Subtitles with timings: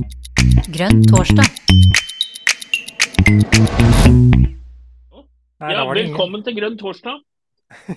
[0.00, 1.48] Grønn torsdag.
[5.60, 7.18] Nei, Ja, velkommen til Grønn torsdag.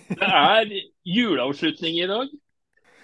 [0.09, 0.73] Det er
[1.07, 2.27] juleavslutning i dag.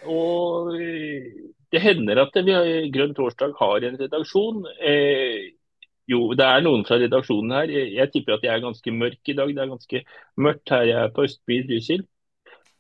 [0.09, 4.65] Og det hender at vi, har- Grønn torsdag har en redaksjon.
[4.81, 5.51] Eh,
[6.09, 7.67] jo, det er noen fra redaksjonen her.
[7.71, 9.47] Jeg tipper at jeg er ganske mørk i dag.
[9.55, 10.03] Det er ganske
[10.37, 12.03] mørkt her jeg er på Østby i Trysil.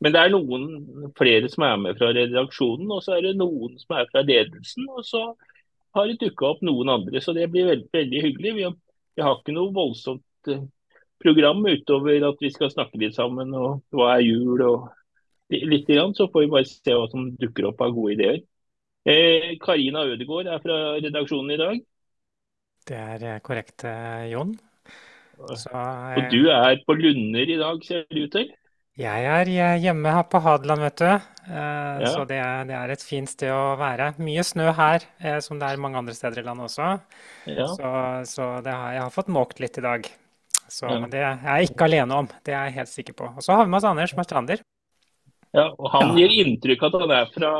[0.01, 3.77] Men det er noen flere som er med fra redaksjonen, og så er det noen
[3.79, 4.85] som er fra ledelsen.
[4.95, 5.23] Og så
[5.95, 8.53] har det dukka opp noen andre, så det blir veldig, veldig hyggelig.
[8.57, 8.75] Vi har,
[9.17, 10.63] vi har ikke noe voldsomt eh,
[11.21, 14.87] program utover at vi skal snakke litt sammen og hva er jul og
[15.49, 18.41] litt grann, så får vi bare se hva som dukker opp av gode ideer.
[19.09, 21.85] Eh, Karina Ødegaard er fra redaksjonen i dag,
[22.89, 23.85] Det er eh, korrekt,
[24.31, 24.55] Jon.
[25.55, 28.49] Så og du er på Lunder i dag, ser det ut til.
[28.99, 31.09] Jeg er eh, hjemme her på Hadeland, vet du.
[31.49, 32.09] Eh, Ja.
[32.13, 34.13] Så det er, det er et fint sted å være.
[34.23, 36.89] Mye snø her, eh, som det er mange andre steder i landet også.
[37.49, 37.65] Ja.
[37.75, 37.89] Så,
[38.29, 40.07] så det har, jeg har fått måkt litt i dag.
[40.69, 40.99] Så, Ja.
[40.99, 43.31] Men det er jeg ikke alene om, det er jeg helt sikker på.
[43.35, 44.61] Og så har vi med oss Anders som er strander.
[45.57, 46.15] Ja, og Han Ja.
[46.27, 47.51] gir inntrykk av at han er fra,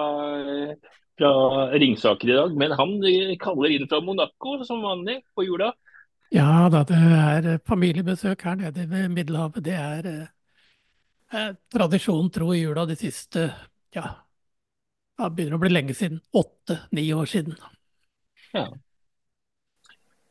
[1.17, 1.31] fra
[1.73, 5.71] Ringsaker i dag, men han eh, kaller inn fra Monaco som vanlig på jula.
[6.31, 9.63] Ja da, det er eh, familiebesøk her nede ved Middelhavet.
[9.65, 10.29] Det er
[11.33, 13.49] eh, eh, tro i jula de siste
[13.95, 14.05] ja,
[15.19, 16.21] det begynner å bli lenge siden.
[16.31, 17.57] Åtte-ni år siden.
[18.53, 18.69] Ja.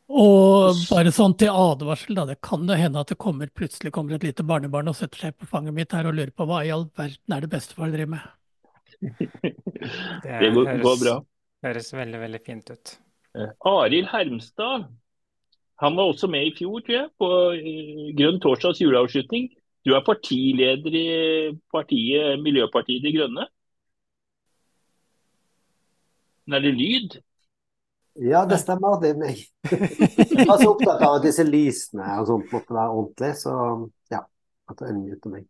[0.08, 2.24] Og bare sånn til advarsel, da.
[2.30, 5.36] Det kan jo hende at det kommer, plutselig kommer et lite barnebarn og setter seg
[5.36, 8.14] på fanget mitt her og lurer på hva i all verden er det bestefar driver
[8.16, 8.34] med.
[10.24, 11.18] Det går, høres- går bra.
[11.66, 12.94] Høres veldig, veldig fint ut.
[13.36, 14.88] Eh, Arild Hermstad,
[15.82, 19.50] han var også med i fjor, tror jeg, på eh, Grønn torsdags juleavslutning.
[19.86, 21.08] Du er partileder i
[21.72, 23.46] partiet Miljøpartiet De Grønne.
[26.48, 27.18] Men er det lyd?
[28.18, 28.96] Ja, det stemmer.
[29.02, 29.44] Det er meg.
[29.68, 33.54] Jeg var så opptatt av at disse lysene og sånt måtte være ordentlig, så
[34.10, 34.24] ja.
[34.68, 35.46] At det unmuter meg.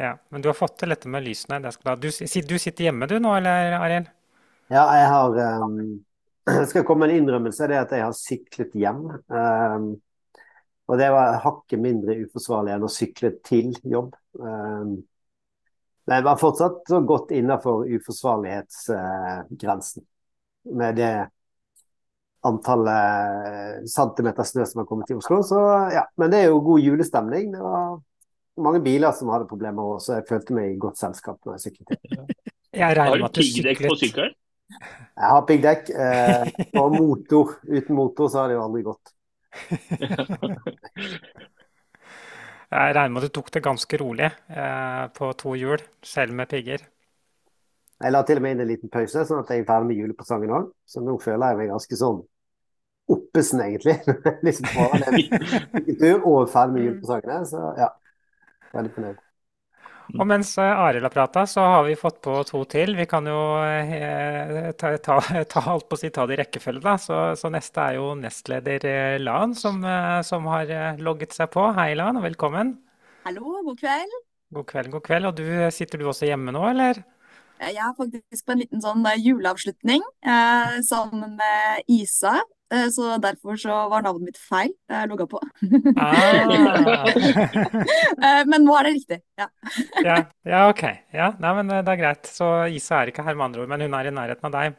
[0.00, 1.58] Ja, Men du har fått til dette med lysene.
[1.60, 4.06] Det skal du, du, sitter hjemme du nå, eller Arild?
[4.70, 5.80] Ja, jeg har um,
[6.48, 7.68] Jeg skal komme med en innrømmelse.
[7.68, 9.02] Det er at jeg har syklet hjem.
[9.28, 9.90] Um,
[10.90, 14.10] og det var hakket mindre uforsvarlig enn å sykle til jobb.
[16.10, 20.02] Men jeg var fortsatt så godt innafor uforsvarlighetsgrensen.
[20.76, 21.12] med det
[22.44, 25.42] antallet centimeter snø som har kommet til Oslo.
[25.46, 25.58] Så
[25.94, 27.52] ja, Men det er jo god julestemning.
[27.52, 28.00] Det var
[28.60, 31.62] mange biler som hadde problemer òg, så jeg følte meg i godt selskap når jeg
[31.68, 31.90] syklet.
[32.70, 34.34] Jeg Har du piggdekk på sykkelen?
[34.70, 36.44] Jeg har piggdekk eh,
[36.78, 37.56] og motor.
[37.66, 39.10] Uten motor så har det jo aldri gått.
[42.70, 46.46] Jeg regner med at du tok det ganske rolig eh, på to hjul, selv med
[46.52, 46.84] pigger.
[48.00, 49.98] Jeg la til og med inn en liten pause, sånn at jeg er ferdig med
[49.98, 50.68] julepresangen òg.
[50.86, 52.20] Så nå føler jeg meg ganske sånn
[53.10, 53.96] oppesen, egentlig.
[54.46, 55.18] liksom bare en
[56.00, 57.40] tur og ferdig med julepresangene.
[57.50, 57.90] Så ja,
[58.76, 59.18] veldig fornøyd.
[60.18, 62.94] Og mens eh, Arild har prata, så har vi fått på to til.
[62.98, 65.18] Vi kan jo eh, ta, ta,
[65.52, 66.96] ta, alt på si, ta det i rekkefølge, da.
[67.00, 71.68] Så, så neste er jo nestleder eh, Lan, som, eh, som har logget seg på.
[71.76, 72.74] Hei, Lan, og velkommen.
[73.26, 74.18] Hallo, god kveld.
[74.56, 75.30] God kveld, god kveld.
[75.30, 77.04] Og du, sitter du også hjemme nå, eller?
[77.60, 82.38] Jeg er faktisk på en liten sånn eh, juleavslutning eh, sammen med Isa.
[82.72, 85.40] Eh, så derfor så var navnet mitt feil da jeg logga på.
[86.00, 86.16] Ah.
[88.20, 89.18] Eh, men nå er det riktig.
[89.40, 89.46] Ja.
[90.08, 90.82] Ja, ja, OK.
[91.16, 92.28] Ja, nei, men eh, det er greit.
[92.28, 94.76] Så Isa er ikke her, med andre ord, men hun er i nærheten av deg.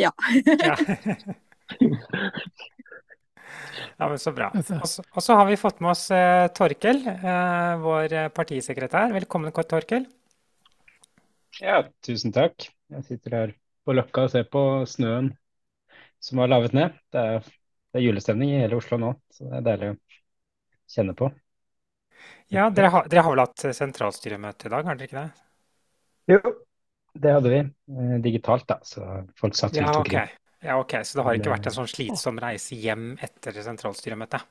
[0.00, 0.12] Ja.
[0.48, 0.76] Ja.
[3.96, 4.48] Ja, men så bra.
[4.52, 9.12] Og så, har vi fått med oss eh, Torkel, eh, vår eh, partisekretær.
[9.14, 10.06] Velkommen, Torkel.
[11.60, 12.68] Ja, tusen takk.
[12.92, 13.52] Jeg sitter her
[13.84, 15.32] på Løkka og ser på snøen
[16.22, 16.96] som har lavet ned.
[17.12, 17.46] Det er,
[17.92, 19.98] det er julestemning i hele Oslo nå, så det er deilig å
[20.96, 21.30] kjenne på.
[22.52, 25.30] Ja, dere har, dere har vel hatt sentralstyremøte i dag, har dere ikke det?
[26.30, 26.38] Jo,
[27.14, 27.60] det hadde vi.
[27.96, 29.06] Eh, digitalt, da, så
[29.40, 30.14] folk satt Ja, rundt OK.
[30.14, 30.38] omkring.
[30.62, 30.94] Ja, ok.
[31.04, 34.44] Så det har ikke vært en sånn slitsom reise hjem etter sentralstyremøtet?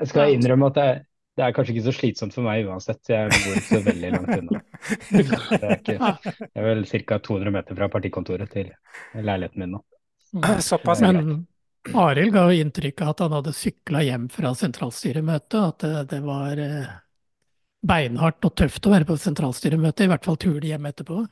[0.00, 1.00] Jeg skal innrømme at er,
[1.38, 2.98] det er kanskje ikke så slitsomt for meg uansett.
[3.06, 4.62] Jeg bor ikke så veldig langt unna.
[5.88, 7.18] Det er, er vel ca.
[7.22, 8.72] 200 meter fra partikontoret til
[9.14, 9.80] leiligheten min nå.
[10.64, 11.00] Såpass.
[11.04, 11.46] Men
[11.94, 16.20] Arild ga jo inntrykk av at han hadde sykla hjem fra sentralstyremøtet, at det, det
[16.26, 16.90] var eh,
[17.86, 21.22] beinhardt og tøft å være på sentralstyremøte, i hvert fall turen hjem etterpå.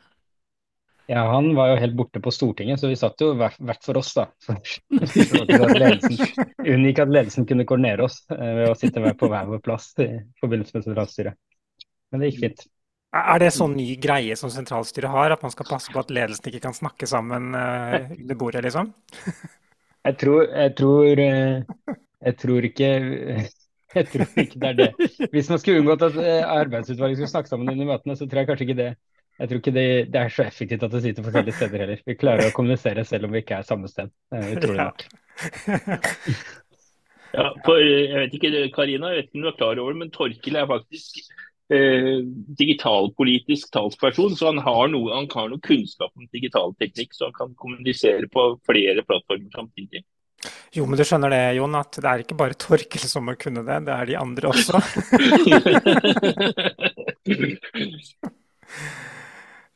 [1.06, 4.10] Ja, han var jo helt borte på Stortinget, så vi satt jo hvert, for oss,
[4.16, 4.24] da.
[4.42, 6.16] Så at ledelsen,
[6.74, 10.08] unngikk at ledelsen kunne koordinere oss eh, ved å sitte på hver vår plass i
[10.42, 11.38] forbindelse med sentralstyret.
[12.10, 12.66] Men det gikk fint.
[13.16, 16.50] Er det sånn ny greie som sentralstyret har, at man skal passe på at ledelsen
[16.50, 18.90] ikke kan snakke sammen uh, under bordet, liksom?
[20.10, 22.90] jeg tror, jeg tror, jeg tror ikke
[23.96, 25.10] jeg tror ikke det er det.
[25.30, 28.66] Hvis man skulle unngått at arbeidsutvalget skulle snakke sammen under møtene, så tror jeg kanskje
[28.66, 28.94] ikke det
[29.36, 31.98] jeg tror ikke det, det, er så effektivt at det sitter forskjellige steder heller.
[32.08, 34.08] Vi klarer å kommunisere selv om vi ikke er samme sted.
[34.32, 35.02] Utrolig nok.
[37.36, 40.00] ja, for jeg vet ikke, Karina, jeg vet ikke om du er klar over det,
[40.00, 41.18] men Torkil er faktisk
[41.68, 42.24] eh,
[42.62, 44.32] digitalpolitisk talsperson.
[44.40, 48.30] Så han har, noe, han har noe kunnskap om digital teknikk, så han kan kommunisere
[48.32, 50.00] på flere plattformer samtidig.
[50.72, 53.66] Jo, men du skjønner det, Jon, at det er ikke bare Torkil som må kunne
[53.68, 54.80] det, det er de andre også.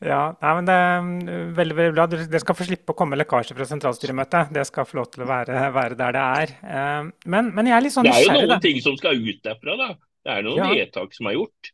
[0.00, 2.06] Ja, nei, men det er mm, veldig veldig bra.
[2.08, 4.54] Det skal få slippe å komme lekkasjer fra sentralstyremøtet.
[4.56, 6.54] Det skal få lov til å være, være der det er.
[6.64, 8.30] Eh, men, men, jeg er litt sånn nysgjerrig.
[8.30, 8.62] Det er jo noen da.
[8.64, 9.90] ting som skal ut derfra, da.
[10.24, 10.70] Det er noen ja.
[10.72, 11.72] vedtak som er gjort.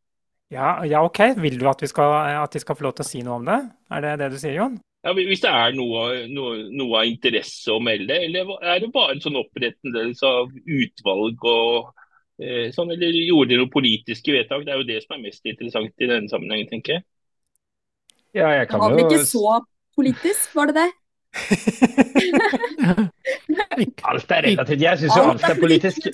[0.54, 1.22] Ja, ja, OK.
[1.42, 3.60] Vil du at, skal, at, de skal få lov til å si noe om det?
[3.94, 4.76] Er det det du sier, Jon?
[5.06, 9.14] Ja, Hvis det er noe, noe, noe av interesse å melde, eller er det bare
[9.14, 11.92] en sånn opprettelse av utvalg og
[12.42, 14.66] eh, sånn, eller gjorde de noen politiske vedtak?
[14.66, 17.06] Det er jo det som er mest interessant i denne sammenhengen, tenker jeg.
[18.36, 19.60] Ja, jeg kan det var vel ikke så
[19.96, 20.90] politisk, var det det?
[24.10, 24.82] alt er relativt.
[24.82, 25.98] Jeg syns jo alt er politisk.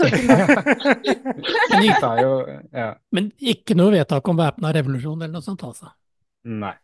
[2.22, 2.30] jo,
[2.74, 2.90] ja.
[3.14, 5.86] Men ikke noe vedtak om væpna revolusjon eller noe sånt, altså?
[6.46, 6.74] Nei.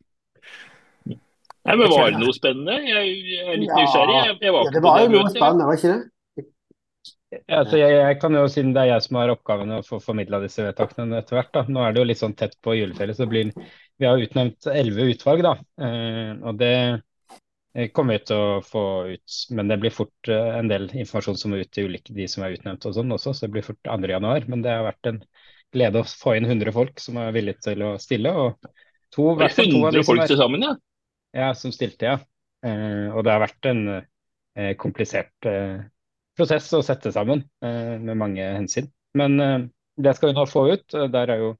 [1.69, 2.75] Nei, men Var det noe spennende?
[2.89, 3.05] Jeg,
[3.43, 4.15] er litt nysgjerrig.
[4.17, 6.03] Jeg, jeg var ja, det var jo noe spennende, var ikke det?
[7.29, 9.99] Ja, altså jeg, jeg, kan jo, Siden det er jeg som har oppgaven å få
[10.01, 11.65] formidla disse vedtakene etter hvert, da.
[11.69, 13.53] Nå er det jo litt sånn tett på juleferie, så blir
[13.99, 15.53] vi har utnevnt elleve utvalg, da.
[15.83, 19.39] Eh, og det eh, kommer vi til å få ut.
[19.59, 22.47] Men det blir fort eh, en del informasjon som må ut til ulike de som
[22.47, 23.99] er utnevnt og sånn også, så det blir fort 2.
[24.15, 24.49] januar.
[24.49, 25.21] Men det har vært en
[25.75, 28.33] glede å få inn 100 folk som er villige til å stille.
[28.33, 28.73] og
[29.13, 30.77] to, det er 100 folk til sammen, ja?
[31.37, 32.15] Ja, som stilte, ja.
[33.13, 33.83] og det har vært en
[34.81, 35.45] komplisert
[36.39, 38.87] prosess å sette sammen med mange hensyn.
[39.19, 39.37] Men
[39.99, 40.95] det skal vi nå få ut.
[41.11, 41.51] Der er jo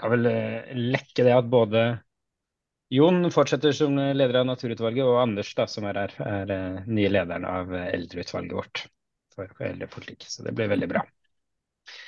[0.00, 1.84] kan vel eh, lekke det at både
[2.94, 7.46] Jon fortsetter som leder av Naturutvalget, og Anders, da, som er her, er nye lederen
[7.48, 8.82] av eldreutvalget vårt
[9.34, 10.26] for eldrepolitikk.
[10.30, 11.02] Så det blir veldig bra.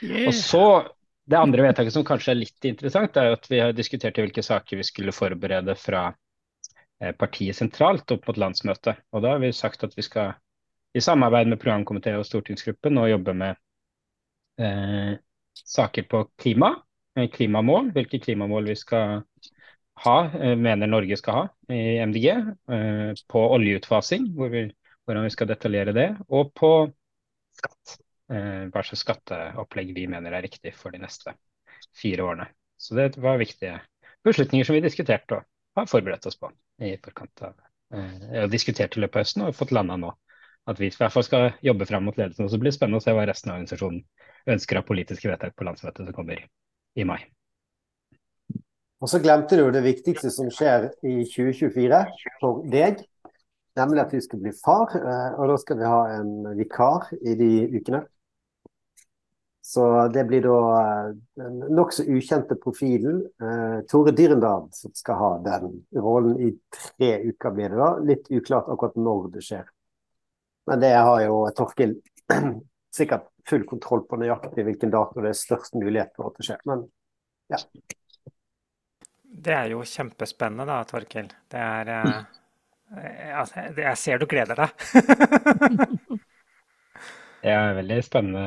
[0.04, 0.28] Yeah.
[0.28, 0.66] Og så
[1.26, 4.44] Det andre vedtaket som kanskje er litt interessant, er at vi har diskutert i hvilke
[4.46, 6.04] saker vi skulle forberede fra
[7.18, 9.00] partiet sentralt opp mot landsmøtet.
[9.10, 10.36] Og da har vi sagt at vi skal
[10.96, 13.58] i samarbeid med programkomité og stortingsgruppen nå jobber med
[14.62, 15.14] eh,
[15.60, 16.72] saker på klima
[17.16, 19.22] Eh, klimamål, hvilke klimamål vi skal
[20.04, 22.26] ha, eh, mener Norge skal ha i MDG.
[22.28, 24.66] Eh, på oljeutfasing, hvor vi,
[25.04, 26.10] hvordan vi skal detaljere det.
[26.28, 26.72] Og på
[27.56, 28.02] skatt.
[28.26, 31.30] Hva slags skatteopplegg vi mener er riktig for de neste
[31.94, 32.48] fire årene.
[32.76, 33.76] Så det var viktige
[34.26, 35.44] beslutninger som vi diskuterte og
[35.78, 36.50] har forberedt oss på
[36.82, 37.54] i forkant av
[37.94, 40.10] og diskutert i løpet av høsten og fått landa nå.
[40.66, 42.46] At vi i hvert fall skal jobbe fram mot ledelsen.
[42.46, 44.02] Og så blir det spennende å se hva resten av organisasjonen
[44.56, 46.42] ønsker av politiske vedtak på landsmøtet som kommer
[46.96, 47.20] i mai.
[49.02, 52.02] Og så glemte du det viktigste som skjer i 2024
[52.40, 53.04] for deg.
[53.76, 57.34] Nemlig at du skal bli far, eh, og da skal vi ha en vikar i
[57.36, 58.06] de ukene.
[59.66, 59.84] Så
[60.14, 65.80] det blir da eh, den nokså ukjente profilen eh, Tore Dyrendal som skal ha den
[65.92, 67.90] rollen i tre uker, blir det da.
[68.06, 69.66] Litt uklart akkurat når det skjer.
[70.66, 71.96] Men det har jo Torkil
[72.96, 76.62] sikkert full kontroll på nøyaktig hvilken dato det er størst mulighet for at det skjer.
[76.66, 76.86] Men
[77.52, 77.60] ja.
[79.46, 81.28] Det er jo kjempespennende da, Torkil.
[81.52, 84.86] Det er eh, altså, Jeg ser du gleder deg.
[87.44, 88.46] det er veldig spennende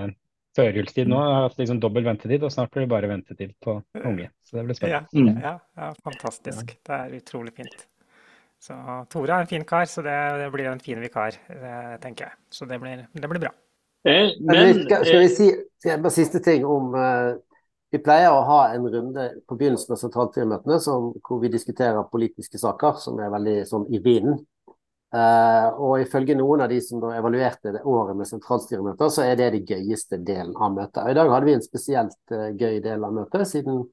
[0.58, 1.22] førjulstid nå.
[1.24, 4.30] Jeg har hatt liksom dobbel ventetid, og snart blir det bare ventetid på unge.
[4.44, 5.08] Så det blir spennende.
[5.14, 5.42] Ja, mm.
[5.46, 6.76] ja, ja fantastisk.
[6.86, 7.86] Det er utrolig fint.
[8.60, 8.76] Så
[9.12, 12.40] Tore er en fin kar, så det, det blir en fin vikar, eh, tenker jeg.
[12.52, 13.54] Så det blir, det blir bra.
[14.04, 17.34] Eh, men, skal, skal, vi eh, si bare siste ting om eh,
[17.92, 20.78] Vi pleier å ha en runde på begynnelsen av sentralstyremøtene
[21.26, 24.38] hvor vi diskuterer politiske saker som er veldig sånn i vinden.
[25.10, 29.40] Uh, og ifølge noen av de som da evaluerte det året med sentralstyremøter, så er
[29.40, 31.02] det den gøyeste delen av møtet.
[31.02, 33.88] Og I dag hadde vi en spesielt uh, gøy del av møtet, siden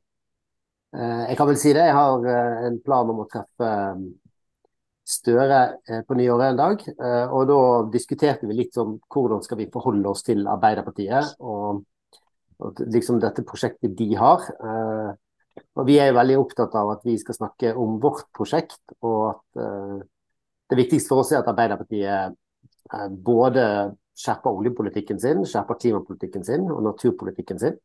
[0.96, 1.88] jeg kan vel si det.
[1.88, 2.28] Jeg har
[2.68, 3.70] en plan om å treffe
[5.06, 6.80] Støre eh, på nyåret en dag.
[6.82, 7.58] Eh, og da
[7.92, 11.84] diskuterte vi litt om hvordan skal vi forholde oss til Arbeiderpartiet og,
[12.58, 14.48] og liksom dette prosjektet de har.
[14.56, 15.12] Eh,
[15.78, 19.22] og vi er jo veldig opptatt av at vi skal snakke om vårt prosjekt, og
[19.30, 19.62] at
[20.68, 22.34] det viktigste for oss er at Arbeiderpartiet
[23.25, 23.64] både
[24.20, 27.78] skjerper oljepolitikken sin, skjerper klimapolitikken sin og naturpolitikken sin.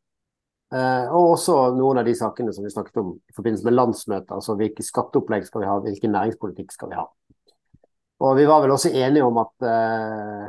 [0.71, 4.37] Eh, og også noen av de sakene som vi snakket om i forbindelse med landsmøter.
[4.37, 7.07] Altså hvilke skatteopplegg skal vi ha, hvilken næringspolitikk skal vi ha.
[8.21, 10.45] Og vi var vel også enige om at eh,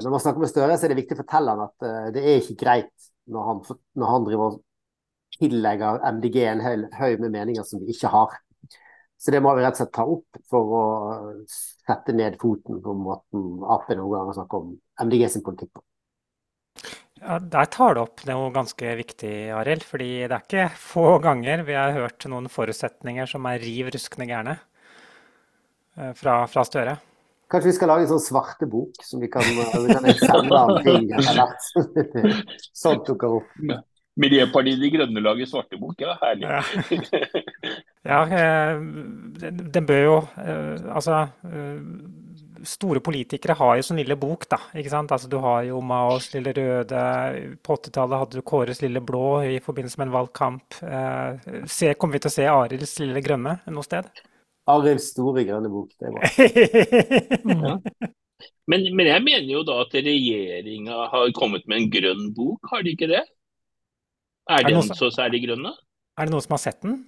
[0.00, 2.24] når man snakker med Støre, så er det viktig å fortelle han at eh, det
[2.24, 3.62] er ikke greit når han,
[4.00, 4.62] når han driver og
[5.36, 6.64] tillegger MDG en
[6.96, 8.38] høy med meninger som vi ikke har.
[9.20, 10.84] Så det må vi rett og slett ta opp for å
[11.50, 14.74] sette ned foten på måten Ap noen ganger snakker om
[15.04, 15.85] MDG sin politikk på.
[17.20, 19.84] Ja, Der tar du opp noe ganske viktig, Arild.
[19.84, 24.28] fordi det er ikke få ganger vi har hørt noen forutsetninger som er riv ruskende
[24.28, 24.58] gærne
[25.96, 26.98] eh, fra, fra, Støre.
[27.48, 30.80] Kanskje vi skal lage en sånn svarte bok som vi kan, vi kan sende an
[30.84, 31.68] ting hvert.
[32.84, 33.52] Sånt dukker opp.
[34.16, 36.16] Miljøpartiet De Grønne lager svartebok, ja.
[36.22, 36.48] Herlig.
[38.06, 41.26] Ja, ja eh, den bør jo eh, Altså
[42.66, 44.58] store politikere har jo sånn lille bok, da.
[44.76, 45.12] ikke sant?
[45.14, 47.02] Altså, du har jo Maos lille røde.
[47.64, 50.78] På 80-tallet hadde du Kåres lille blå i forbindelse med en valgkamp.
[50.82, 54.10] Eh, se, kommer vi til å se Arilds lille grønne noe sted?
[54.70, 56.30] Arilds store grønne bok, det er bra.
[57.70, 57.74] ja.
[58.66, 62.86] men, men, jeg mener jo da at regjeringa har kommet med en grønn bok, har
[62.86, 63.24] de ikke det?
[64.46, 65.76] Er, er den så særlig grønn, da?
[66.16, 67.04] Er det noen som har sett den?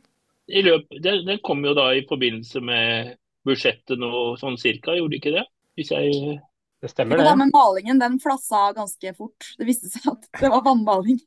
[0.49, 3.17] Løp, den, den kom jo da i forbindelse med
[3.49, 5.45] budsjettet nå sånn cirka, gjorde ikke det?
[5.79, 6.39] Hvis jeg
[6.79, 7.27] Det stemmer, det.
[7.27, 9.53] Det med malingen den flassa ganske fort.
[9.59, 11.19] Det viste seg at det var vannmaling.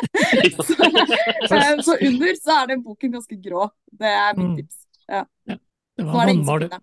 [1.48, 3.68] så, så, under så er den boken ganske grå.
[3.86, 4.56] Det er mitt mm.
[4.60, 4.82] tips.
[5.08, 5.24] Ja.
[5.48, 5.56] ja
[5.96, 6.74] det var vannmaling.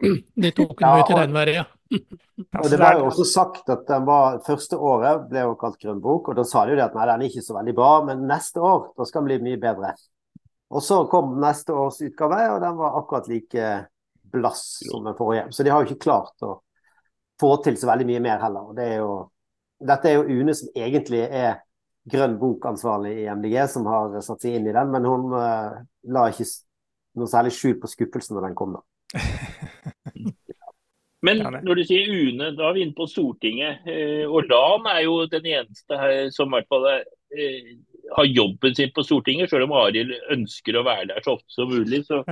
[0.00, 1.66] Det tok den ja, til regnværet, ja.
[2.60, 6.02] Og det var jo også sagt at den var, Første året ble jo kalt grønn
[6.04, 7.92] bok, og da sa de jo det at nei, den er ikke så veldig bra,
[8.08, 9.92] men neste år da skal den bli mye bedre.
[10.74, 13.68] Og så kom neste års utgave, og den var akkurat like
[14.36, 15.46] blass som får forrige.
[15.50, 16.58] Så de har jo ikke klart å
[17.40, 18.70] få til så veldig mye mer heller.
[18.76, 19.14] Det er jo,
[19.92, 21.60] dette er jo Une som egentlig er
[22.06, 25.80] grønn bok-ansvarlig i MDG, som har satt seg inn i den, men hun uh,
[26.14, 26.46] la ikke
[27.18, 28.84] noe særlig skjul på skuffelsen når den kom, da.
[31.26, 33.86] Men når du sier UNE, da er vi inne på Stortinget.
[33.88, 37.00] Eh, og LAN er jo den eneste her som i hvert fall er,
[38.14, 41.70] har jobben sin på Stortinget, selv om Arild ønsker å være der så ofte som
[41.72, 42.22] mulig, så,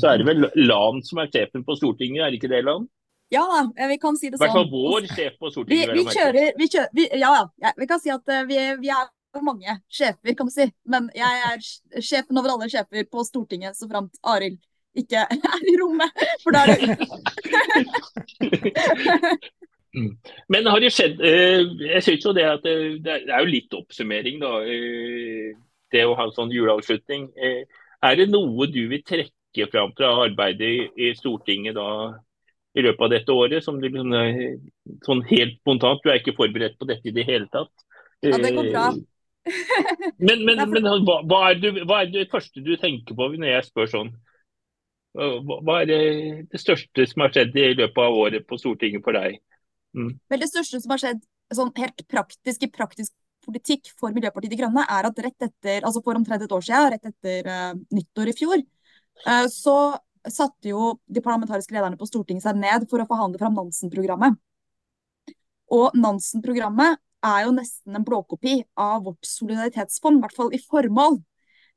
[0.00, 2.88] så er det vel LAN som er sjefen på Stortinget, er det ikke det, LAN?
[3.32, 4.44] Ja da, vi kan si det sånn.
[4.44, 4.74] I hvert fall sånn.
[4.74, 5.94] vår sjef på Stortinget.
[5.94, 7.32] Vi, vi kjører, vi kjører vi, ja,
[7.64, 9.08] ja, vi kan si at eh, vi, vi er
[9.40, 10.66] mange sjefer, kan du si.
[10.84, 11.58] Men jeg er
[12.04, 14.60] sjefen over alle sjefer på Stortinget, så framt Arild
[14.98, 15.24] ikke
[15.54, 16.24] er i rommet.
[16.44, 16.92] For da er det.
[19.92, 24.40] Men har det skjedd eh, Jeg syns jo det at det er jo litt oppsummering,
[24.40, 24.56] da.
[24.64, 25.52] Eh,
[25.92, 27.28] det å ha en sånn juleavslutning.
[27.36, 31.88] Eh, er det noe du vil trekke fram fra arbeidet i Stortinget da
[32.72, 34.14] i løpet av dette året, som du liksom,
[35.04, 37.72] sånn helt spontant Du er ikke forberedt på dette i det hele tatt.
[38.24, 38.86] Ja, det går bra.
[40.16, 43.50] men, men, men hva, hva, er det, hva, er det, første du tenker på når
[43.50, 44.12] jeg spør sånn?
[45.12, 46.02] Hva er det,
[46.48, 49.42] det største som har skjedd i løpet av året på Stortinget for deg?
[49.96, 50.14] Mm.
[50.32, 53.12] Vel, det største som har skjedd sånn helt praktisk i praktisk
[53.44, 56.92] politikk for Miljøpartiet De Grønne, er at rett etter, altså for omtrent et år siden,
[56.94, 58.62] rett etter uh, nyttår i fjor,
[59.26, 59.76] uh, så
[60.30, 64.38] satte jo de parlamentariske lederne på Stortinget seg ned for å forhandle fram Nansen-programmet.
[65.74, 71.18] Og Nansen-programmet er jo nesten en blåkopi av vårt solidaritetsfond, i hvert fall i formål.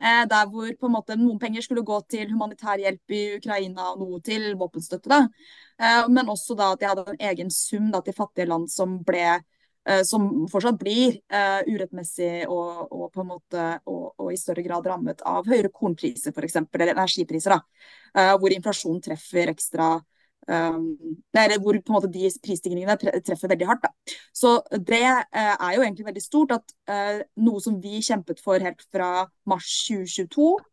[0.03, 3.93] Eh, der hvor på en måte noen penger skulle gå til humanitær hjelp i Ukraina
[3.93, 5.07] og noe til våpenstøtte.
[5.07, 5.21] Da.
[5.79, 8.97] Eh, men også da at de hadde en egen sum da, til fattige land som
[9.07, 9.23] ble
[9.87, 14.65] eh, som fortsatt blir uh, urettmessig og, og, på en måte og, og, i større
[14.65, 17.55] grad rammet av høyere kornpriser f.eks., eller energipriser.
[17.55, 17.61] da,
[18.17, 19.93] uh, Hvor inflasjonen treffer ekstra
[20.45, 20.91] Um,
[21.33, 22.93] eller hvor måte de prisstigningene
[23.25, 23.87] treffer veldig hardt.
[23.87, 24.15] Da.
[24.35, 28.61] Så det uh, er jo egentlig veldig stort at uh, noe som vi kjempet for
[28.61, 30.65] helt fra mars 2022, uh,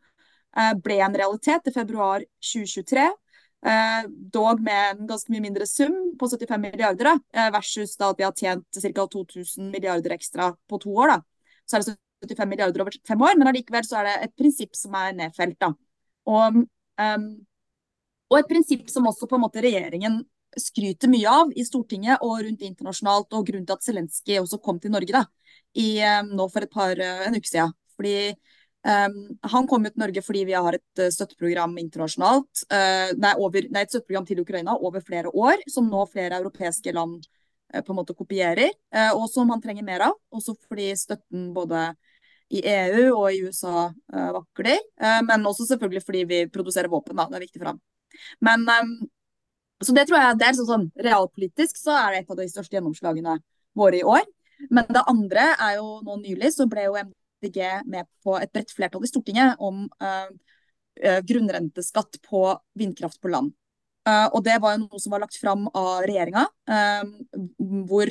[0.60, 3.10] eh, ble en realitet i februar 2023.
[4.34, 8.24] dog med en ganske mye mindre sum på 75 milliarder, da, versus da at vi
[8.26, 9.04] har tjent ca.
[9.06, 11.12] 2000 milliarder ekstra på to år.
[11.12, 11.18] Da.
[11.64, 11.94] Så er det
[12.26, 15.60] 75 milliarder over fem år, men allikevel så er det et prinsipp som er nedfelt.
[15.62, 15.70] Da.
[16.26, 17.28] Og um,
[18.32, 20.22] og et prinsipp som også på en måte regjeringen
[20.58, 24.80] skryter mye av i Stortinget og rundt internasjonalt, og grunnen til at Zelenskyj også kom
[24.80, 25.24] til Norge da,
[25.78, 27.72] i, um, nå for et par, uh, en uke siden.
[27.96, 28.32] Fordi
[28.84, 29.18] um,
[29.54, 33.84] Han kom ut til Norge fordi vi har et støtteprogram internasjonalt, uh, nei, over, nei,
[33.84, 37.22] et støtteprogram til Ukraina over flere år, som nå flere europeiske land
[37.72, 38.68] på en måte kopierer,
[39.16, 40.18] og som han trenger mer av.
[40.36, 41.86] Også fordi støtten både
[42.52, 43.86] i EU og i USA
[44.36, 44.76] vakler,
[45.24, 47.16] men også selvfølgelig fordi vi produserer våpen.
[47.16, 47.80] da, Det er viktig for ham.
[48.44, 48.94] Men um,
[49.82, 52.48] så det tror jeg det er sånn, sånn, Realpolitisk så er det et av de
[52.50, 53.38] største gjennomslagene
[53.78, 54.24] våre i år.
[54.70, 57.58] Men det andre er jo nå nylig så ble jo MDG
[57.90, 60.30] med på et bredt flertall i Stortinget om uh,
[61.26, 62.44] grunnrenteskatt på
[62.78, 63.50] vindkraft på land.
[64.06, 67.50] Uh, og det var jo noe som var lagt fram av regjeringa, uh,
[67.88, 68.10] hvor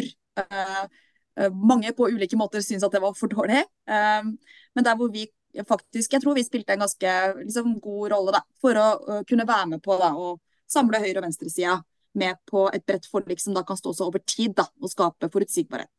[1.51, 3.62] mange på ulike måter syns at det var for dårlig.
[3.86, 5.25] men der hvor vi
[5.67, 9.74] faktisk, jeg tror vi spilte en ganske liksom, god rolle da, for å kunne være
[9.74, 10.36] med på da, å
[10.72, 11.79] samle høyre- og venstresida
[12.13, 15.29] med på et bredt forlik som da kan stå seg over tid da, og skape
[15.31, 15.91] forutsigbarhet.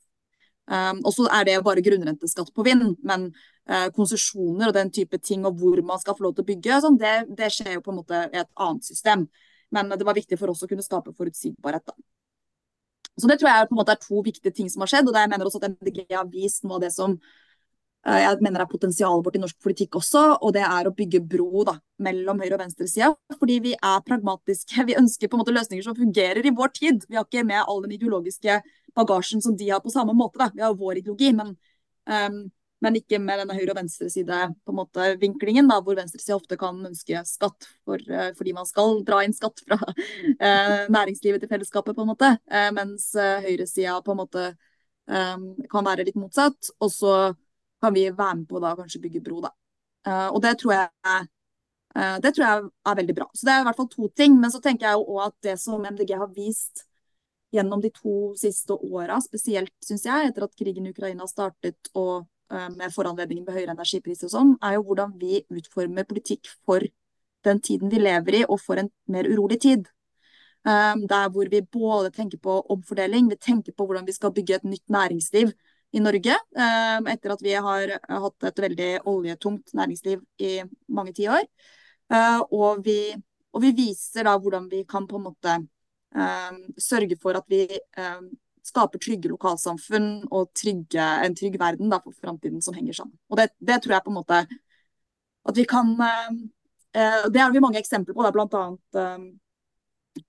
[0.71, 3.27] Um, og så er det bare grunnrenteskatt på vind, men
[3.69, 6.79] uh, konsesjoner og den type ting og hvor man skal få lov til å bygge,
[6.85, 9.27] sånn, det, det, skjer jo på en måte i et annet system.
[9.75, 11.85] Men det var viktig for oss å kunne skape forutsigbarhet.
[11.89, 11.97] da.
[13.19, 15.09] Så Det tror jeg på en måte er to viktige ting som har skjedd.
[15.09, 17.42] og det jeg mener også at MDG har vist noe av det som uh,
[18.03, 21.63] jeg mener er potensialet vårt i norsk politikk også, og det er å bygge bro
[21.69, 23.13] da, mellom høyre- og venstresida.
[23.39, 24.83] Fordi vi er pragmatiske.
[24.89, 27.05] Vi ønsker på en måte løsninger som fungerer i vår tid.
[27.09, 28.59] Vi har ikke med all den ideologiske
[28.99, 30.41] bagasjen som de har på samme måte.
[30.41, 30.51] Da.
[30.55, 31.55] Vi har vår ideologi, men,
[32.11, 32.41] um,
[32.83, 38.33] men ikke med denne høyre- og venstreside-vinklingen, hvor venstresida ofte kan ønske skatt for, uh,
[38.35, 42.35] fordi man skal dra inn skatt fra uh, næringslivet til fellesskapet, på en måte.
[42.51, 44.49] Uh, mens høyresida på en måte
[45.07, 46.75] um, kan være litt motsatt.
[46.83, 47.15] Og så
[47.83, 49.51] kan vi være med på da kanskje bygge bro, da.
[50.31, 51.27] og det tror jeg
[51.93, 53.27] det tror jeg er veldig bra.
[53.35, 54.39] Så Det er i hvert fall to ting.
[54.41, 56.87] Men så tenker jeg jo også at det som MDG har vist
[57.53, 62.25] gjennom de to siste åra, spesielt syns jeg, etter at krigen i Ukraina startet og
[62.53, 66.85] uh, med foranledningen med høyere energipriser og sånn, er jo hvordan vi utformer politikk for
[67.45, 69.91] den tiden vi lever i, og for en mer urolig tid.
[70.63, 74.61] Um, der hvor vi både tenker på omfordeling, vi tenker på hvordan vi skal bygge
[74.61, 75.53] et nytt næringsliv
[75.93, 76.37] i Norge.
[76.57, 80.55] Um, etter at vi har hatt et veldig oljetungt næringsliv i
[80.89, 81.45] mange tiår.
[82.13, 82.89] Uh, og,
[83.53, 85.61] og vi viser da hvordan vi kan på en måte
[86.77, 87.63] sørge for at vi
[88.63, 93.19] skaper trygge lokalsamfunn og trygge, en trygg verden da, for framtiden som henger sammen.
[93.31, 94.39] Og det, det, tror jeg på en måte
[95.43, 96.31] at vi kan eh,
[97.33, 98.65] Det har vi mange eksempler på, bl.a.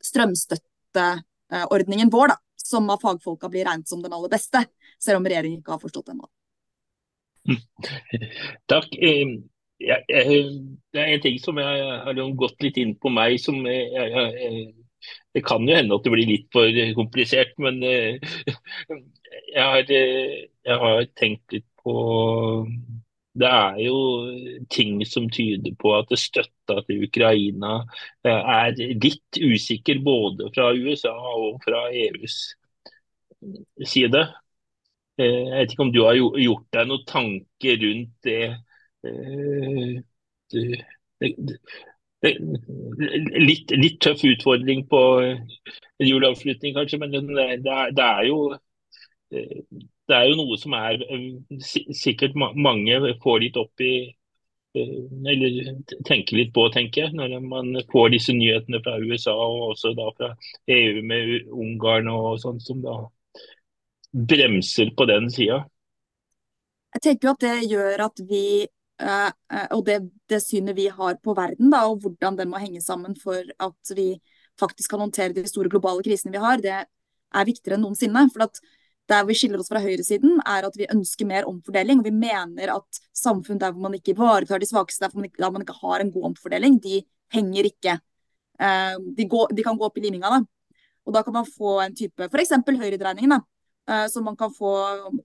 [0.01, 4.65] strømstøtteordningen vår, da, som av fagfolka blir regnet som den aller beste,
[5.03, 6.29] selv om regjeringen ikke har forstått det ennå.
[8.71, 8.95] Takk.
[9.83, 13.89] Ja, det er en ting som jeg har gått litt inn på meg, som jeg,
[13.91, 14.63] jeg,
[15.35, 18.23] det kan jo hende at det blir litt for komplisert, men eh,
[19.55, 21.95] jeg har, eh, har tenkt litt på
[23.33, 23.97] det er jo
[24.69, 27.79] ting som tyder på at støtta til Ukraina
[28.27, 32.37] eh, er litt usikker både fra USA og fra EUs
[33.89, 34.21] side.
[35.21, 38.39] Jeg vet ikke om du har gjort deg noen tanker rundt det.
[40.53, 41.57] det,
[42.23, 45.41] Litt, litt, tøff utfordring på en
[46.07, 48.37] juleavslutning, kanskje, men det det er, jo
[49.33, 51.01] det er jo noe som er
[51.99, 53.95] sikkert mange får litt opp i
[54.73, 55.75] eller
[56.07, 60.07] tenker litt på, tenker jeg, når man får disse nyhetene fra USA og også da
[60.17, 60.31] fra
[60.73, 62.95] EU med Ungarn og sånn, som da
[64.13, 65.63] bremser på den sida.
[66.93, 68.45] Jeg tenker jo at det gjør at vi
[69.01, 69.97] Eh, eh, og det,
[70.29, 73.93] det, synet vi har på verden, da, og hvordan den må henge sammen for at
[73.97, 74.13] vi
[74.59, 78.27] faktisk kan håndtere de store globale krisene vi har, det er viktigere enn noensinne.
[78.33, 78.61] For at
[79.09, 81.99] der vi skiller oss fra høyresiden, er at vi ønsker mer omfordeling.
[81.99, 85.41] og Vi mener at samfunn der hvor man ikke ivaretar de svakeste, der man ikke,
[85.41, 87.01] der man ikke har en god omfordeling, de
[87.33, 87.97] henger ikke.
[88.61, 90.37] Eh, de, går, de kan gå opp i liminga.
[90.37, 90.43] da.
[91.03, 92.55] Og da kan man få en type F.eks.
[92.69, 93.35] høyredreiningen.
[93.35, 93.41] da
[94.07, 94.73] som man kan få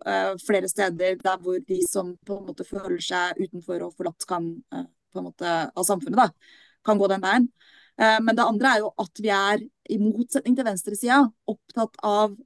[0.03, 4.27] uh, flere steder der hvor de som på en måte føler seg utenfor og forlatt
[4.29, 7.51] kan, uh, på en måte, av samfunnet, da, kan gå den veien.
[7.99, 11.17] Men det andre er jo at vi er, i motsetning til venstresida,
[11.51, 12.37] opptatt av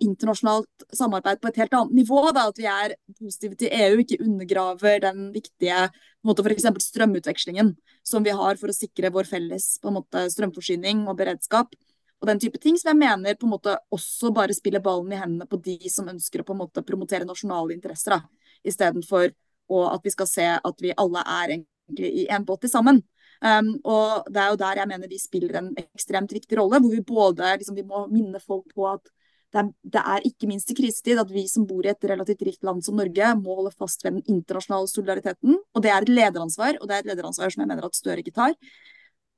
[0.00, 2.22] internasjonalt samarbeid på et helt annet nivå.
[2.32, 6.70] Da, at vi er positive til EU, ikke undergraver den viktige f.eks.
[6.86, 7.74] strømutvekslingen
[8.08, 11.76] som vi har for å sikre vår felles måte, strømforsyning og beredskap
[12.22, 15.18] og den type ting, som jeg mener på en måte også bare spiller ballen i
[15.18, 19.32] hendene på de som ønsker å på en måte promotere nasjonale interesser, da, istedenfor
[19.72, 23.00] at vi skal se at vi alle er egentlig i en båt sammen.
[23.42, 26.94] Um, og Det er jo der jeg mener vi spiller en ekstremt viktig rolle, hvor
[26.94, 29.10] vi både liksom, vi må minne folk på at
[29.52, 32.44] det er, det er, ikke minst i krisetid at vi som bor i et relativt
[32.46, 35.58] rikt land som Norge, må holde fast ved den internasjonale solidariteten.
[35.74, 38.22] Og Det er et lederansvar, og det er et lederansvar som jeg mener at Støre
[38.22, 38.54] ikke tar.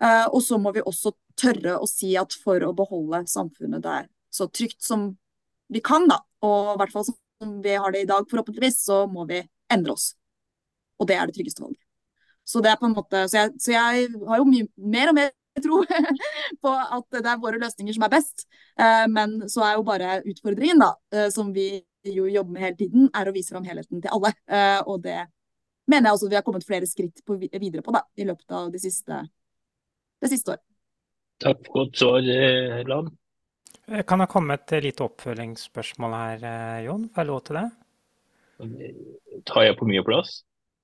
[0.05, 4.09] Uh, og så må vi også tørre å si at for å beholde samfunnet der
[4.35, 5.15] så trygt som
[5.73, 9.05] vi kan, da, og i hvert fall som vi har det i dag, forhåpentligvis, så
[9.11, 9.41] må vi
[9.73, 10.11] endre oss.
[11.01, 11.81] Og det er det tryggeste valget.
[12.45, 15.17] Så det er på en måte, så jeg, så jeg har jo mye mer og
[15.17, 15.33] mer
[15.65, 18.45] tro på at det er våre løsninger som er best.
[18.77, 21.69] Uh, men så er jo bare utfordringen, da, uh, som vi
[22.11, 24.35] jo jobber med hele tiden, er å vise fram helheten til alle.
[24.85, 25.23] Og det
[25.89, 28.69] mener jeg også vi har kommet flere skritt på, videre på da, i løpet av
[28.75, 29.23] de siste,
[30.25, 30.65] det siste året.
[31.45, 32.27] Takk for godt svar,
[32.89, 33.13] Land.
[34.09, 36.45] Kan det komme et lite oppfølgingsspørsmål her,
[36.87, 37.09] Jon?
[37.13, 37.69] Får jeg lov til det?
[39.51, 40.39] Tar jeg på mye plass?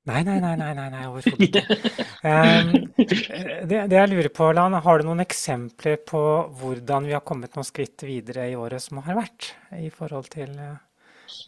[0.08, 1.64] Nei, nei, nei, nei, nei, nei overhodet ikke.
[2.20, 6.20] Um, det, det, jeg lurer på, Lan, har du noen eksempler på
[6.60, 10.52] hvordan vi har kommet noen skritt videre i året som har vært, i forhold til,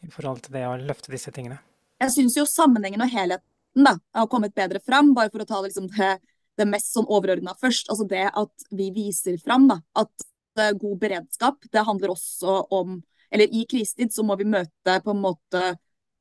[0.01, 1.59] i forhold til det å løfte disse tingene?
[2.01, 5.61] Jeg syns jo sammenhengen og helheten da, har kommet bedre fram, bare for å ta
[5.67, 6.15] liksom det,
[6.59, 7.89] det, mest sånn overordna først.
[7.93, 10.29] Altså det at vi viser fram da, at
[10.79, 13.01] god beredskap, det handler også om
[13.33, 15.61] Eller i krisetid så må vi møte på en måte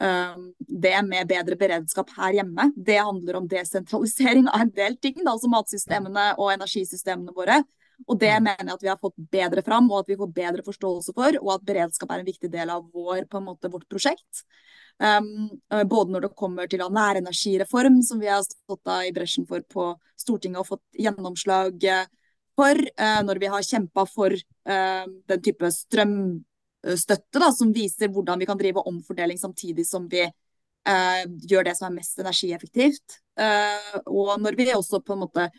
[0.01, 5.19] Ehm, det med bedre beredskap her hjemme, det handler om desentralisering av en del ting,
[5.19, 7.59] da, altså matsystemene og energisystemene våre.
[8.07, 8.47] Og det mm.
[8.49, 11.39] mener jeg at vi har fått bedre fram, og at vi får bedre forståelse for.
[11.43, 14.45] Og at beredskap er en viktig del av vår, på en måte, vårt prosjekt.
[15.01, 15.49] Um,
[15.89, 19.87] både når det kommer til nærenergireform, som vi har stått i bresjen for på
[20.19, 21.89] Stortinget og fått gjennomslag
[22.59, 22.85] for.
[22.99, 26.15] Uh, når vi har kjempa for uh, den type strøm
[26.87, 31.75] Eh, da, som viser hvordan vi kan drive omfordeling samtidig som vi uh, gjør det
[31.77, 33.19] som er mest energieffektivt.
[33.39, 35.49] Eh, og når vi også på en måte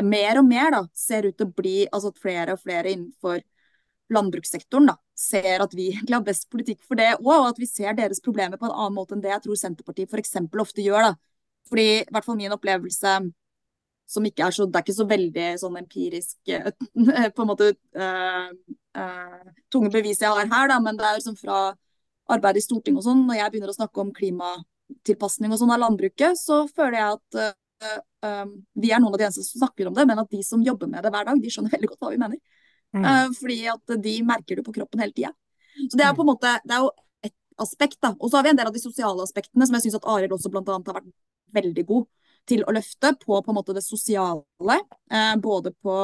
[0.00, 3.42] mer og mer da, ser ut til å bli altså at flere og flere innenfor
[4.12, 7.68] landbrukssektoren da, ser at vi egentlig har best politikk for det òg, og at vi
[7.68, 10.34] ser deres problemer på en annen måte enn det jeg tror Senterpartiet f.eks.
[10.64, 11.10] ofte gjør.
[11.10, 11.14] da.
[11.70, 13.14] Fordi i hvert fall min opplevelse
[14.12, 16.50] som ikke er så Det er ikke så veldig sånn empirisk
[17.36, 18.50] på en måte uh,
[18.98, 21.70] uh, tunge bevis jeg har her, da, men det er liksom fra
[22.32, 25.80] arbeid i Stortinget og sånn, når jeg begynner å snakke om klimatilpasning og sånn av
[25.84, 27.56] landbruket, så føler jeg at
[28.26, 30.62] um, vi er noen av de eneste som snakker om det, men at de som
[30.64, 32.42] jobber med det hver dag, de skjønner veldig godt hva vi mener.
[32.92, 33.32] Mm.
[33.32, 35.30] fordi at de merker det på kroppen hele tida.
[35.88, 36.90] Så det er på en måte, det er jo
[37.24, 37.32] et
[37.64, 38.10] aspekt, da.
[38.18, 40.34] Og så har vi en del av de sosiale aspektene som jeg syns at Arild
[40.36, 41.08] også blant annet har vært
[41.56, 42.04] veldig god
[42.48, 44.78] til å løfte på, på en måte det sosiale.
[45.12, 45.96] Uh, både på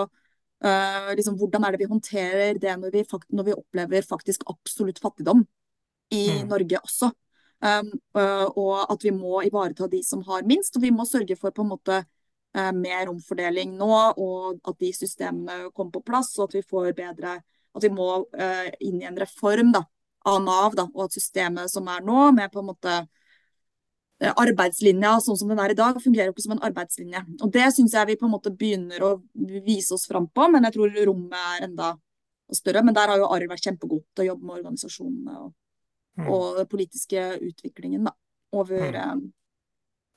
[0.65, 3.05] uh, liksom, hvordan er det vi håndterer det når vi,
[3.37, 5.45] når vi opplever faktisk absolutt fattigdom
[6.15, 6.45] i mm.
[6.49, 7.13] Norge også.
[7.59, 10.77] Um, og at vi må ivareta de som har minst.
[10.77, 14.93] Og vi må sørge for på en måte uh, mer omfordeling nå, og at de
[14.95, 16.35] systemene kommer på plass.
[16.39, 17.41] Og at vi får bedre
[17.77, 19.85] At vi må uh, inn i en reform da,
[20.27, 22.95] av Nav, da, og at systemet som er nå, med på en måte
[24.19, 27.21] Eh, arbeidslinja sånn som den er i dag, fungerer ikke som en arbeidslinje.
[27.39, 29.11] Og Det syns jeg vi på en måte begynner å
[29.63, 31.93] vise oss fram på, men jeg tror rommet er enda
[32.51, 32.83] større.
[32.83, 35.53] Men der har jo Arild vært kjempegod til å jobbe med organisasjonene og.
[36.27, 38.15] Og den politiske utviklingen da,
[38.53, 38.99] over, mm.
[39.13, 39.23] um,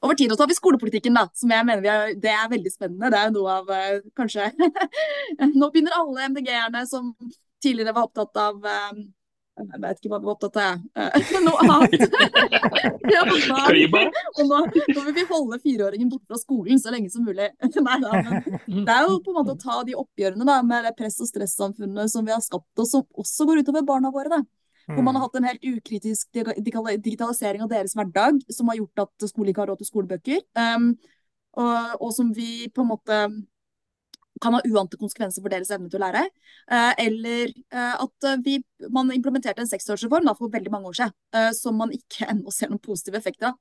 [0.01, 0.31] over tid.
[0.31, 3.11] Og så har vi skolepolitikken, da, som jeg mener er, det er veldig spennende.
[3.13, 4.51] Det er jo noe av uh, kanskje
[5.59, 7.13] Nå begynner alle MDG-erne som
[7.61, 9.03] tidligere var opptatt av um,
[9.61, 10.79] jeg vet ikke hva vi var opptatt av,
[11.45, 12.05] noe annet.
[13.13, 13.23] ja?
[13.25, 17.51] Og nå, nå, vil vi holde fireåringen borte fra skolen så lenge som mulig.
[17.59, 20.87] Nei, da, men det er jo på en måte å ta de oppgjørene da, med
[20.87, 24.31] det press- og stressamfunnet som vi har skapt, og som også går utover barna våre.
[24.31, 24.41] Da.
[24.89, 29.29] Hvor man har hatt en helt ukritisk digitalisering av deres hverdag, som har gjort at
[29.29, 30.43] skolen ikke har råd til skolebøker.
[30.57, 30.93] Um,
[31.59, 33.21] og, og som vi på en måte
[34.41, 36.23] kan ha uante konsekvenser for deres evne til å lære.
[36.65, 38.55] Uh, eller uh, at eh, vi,
[38.89, 42.71] man implementerte en seksårsreform da, for veldig mange år siden som man ikke ennå ser
[42.71, 43.59] noen positive effekter av.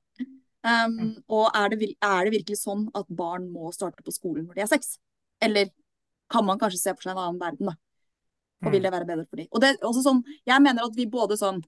[0.61, 4.57] Um, og er det, er det, virkelig sånn at barn må starte på skolen når
[4.57, 4.97] de er seks?
[5.41, 5.71] Eller
[6.31, 7.77] kan man kanskje se for seg en annen verden, da?
[8.61, 8.85] Og vil mm.
[8.85, 9.51] det være bedre for dem?
[9.51, 11.61] Og det er også sånn, jeg mener at vi både sånn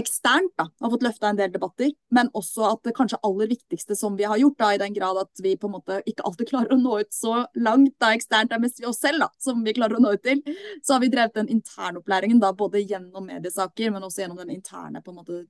[0.00, 3.96] eksternt da, har fått løfta en del debatter, men også at det kanskje aller viktigste
[3.98, 6.48] som vi har gjort, da, i den grad at vi på en måte ikke alltid
[6.48, 9.28] klarer å nå ut så langt da eksternt, det er mest vi oss selv da,
[9.42, 10.40] som vi klarer å nå ut til,
[10.80, 15.04] så har vi drevet den internopplæringen da, både gjennom mediesaker, men også gjennom den interne
[15.04, 15.42] på en måte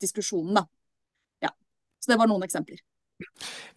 [0.00, 0.62] diskusjonen.
[0.62, 0.64] da.
[1.44, 1.52] Ja,
[2.00, 2.80] Så det var noen eksempler.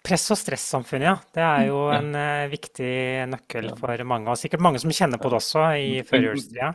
[0.03, 1.15] Press- og stressamfunnet, ja.
[1.35, 2.93] Det er jo en uh, viktig
[3.31, 6.73] nøkkel for mange, og sikkert mange som kjenner på det også i førjulstida.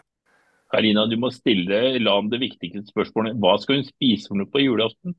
[0.69, 3.39] Karina, du må stille Lan det viktigste spørsmålet.
[3.41, 5.17] Hva skal hun spise for noe på julaften?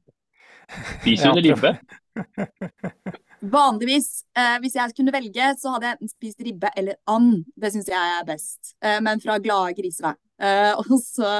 [1.00, 1.74] Spiser hun ribbe?
[3.40, 7.46] Vanligvis, eh, hvis jeg kunne velge, så hadde jeg enten spist ribbe eller and.
[7.56, 8.74] Det syns jeg er best.
[8.84, 11.32] Eh, men fra glade griser, eh, også,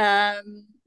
[0.00, 0.40] eh,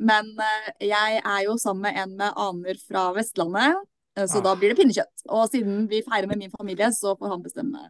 [0.04, 4.46] men eh, jeg er jo sammen med en med aner fra Vestlandet, så ah.
[4.46, 5.26] da blir det pinnekjøtt.
[5.34, 7.88] Og siden vi feirer med min familie, så får han bestemme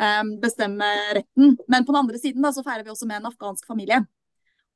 [0.00, 1.56] um, bestemme retten.
[1.68, 4.02] Men på den andre siden da, så feirer vi også med en afghansk familie.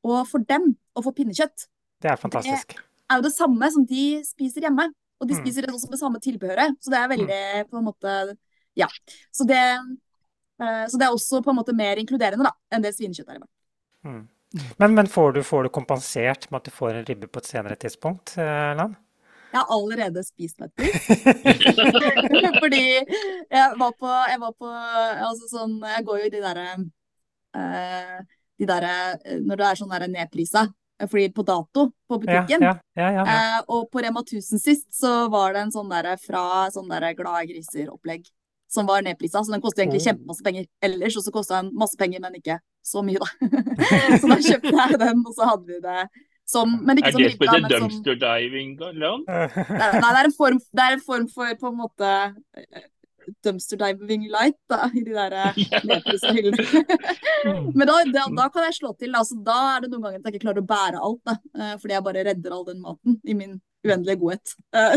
[0.07, 1.67] Og for dem å få pinnekjøtt
[2.03, 2.77] Det er fantastisk.
[2.77, 4.91] Det er jo det samme som de spiser hjemme.
[5.17, 5.43] Og de mm.
[5.43, 6.77] spiser også med samme tilbehøret.
[6.85, 7.71] Så det er veldig mm.
[7.71, 8.17] på en måte
[8.77, 8.89] Ja.
[9.33, 9.63] Så det,
[10.61, 13.47] uh, så det er også på en måte mer inkluderende da, enn det svinekjøttet er.
[14.07, 14.27] Mm.
[14.79, 17.49] Men, men får, du, får, du, kompensert med at du får en ribbe på et
[17.49, 18.95] senere tidspunkt, Lan?
[19.53, 20.91] Jeg har allerede spist meg til.
[22.63, 26.67] Fordi jeg var på, jeg var på altså sånn, Jeg går jo i de derre
[27.57, 28.17] uh,
[28.57, 28.89] de der,
[29.45, 30.67] Når det er sånn derre nedprisa.
[30.97, 32.65] Fordi på dato på butikken.
[32.65, 36.17] Ja, ja, ja, uh, og på Rema 1000 sist så var det en sånn derre
[36.21, 38.25] fra sånn derre Glade griser-opplegg
[38.73, 39.45] som var nedprisa.
[39.45, 42.59] Så den koster egentlig kjempemasse penger ellers, og så kosta den masse penger, men ikke
[42.87, 43.51] så mye, da.
[44.21, 46.09] så da kjøpte jeg den, og så hadde vi det
[46.47, 49.25] som Men ikke er som det som heter dumpster diving, Leon?
[49.29, 52.13] Nei, det er, en form, det er en form for på en måte
[53.45, 55.35] dumpster diving light da, i de der
[55.89, 56.85] nedprisa hyllene.
[57.79, 59.15] Men da, da, da, kan jeg slå til.
[59.19, 61.23] Altså, da er det noen ganger at jeg ikke klarer å bære alt.
[61.27, 64.55] Da, eh, fordi jeg bare redder all den maten i min uendelige godhet.
[64.75, 64.89] ja.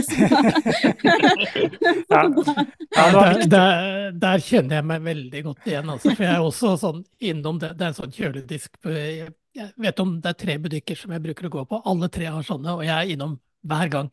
[3.13, 5.91] der, der, der, kjenner jeg meg veldig godt igjen.
[5.93, 7.75] Altså, for jeg er også sånn innom det.
[7.77, 8.71] Det er en sånn kjøledisk.
[9.57, 11.81] Jeg vet om det er tre butikker som jeg bruker å gå på.
[11.89, 13.35] Alle tre har sånne, og jeg er innom
[13.65, 14.09] hver gang.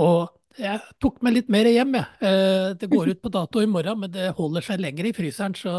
[0.00, 2.08] Og jeg tok meg litt mer hjem, jeg.
[2.28, 5.56] Eh, det går ut på dato i morgen, men det holder seg lenger i fryseren.
[5.56, 5.72] Så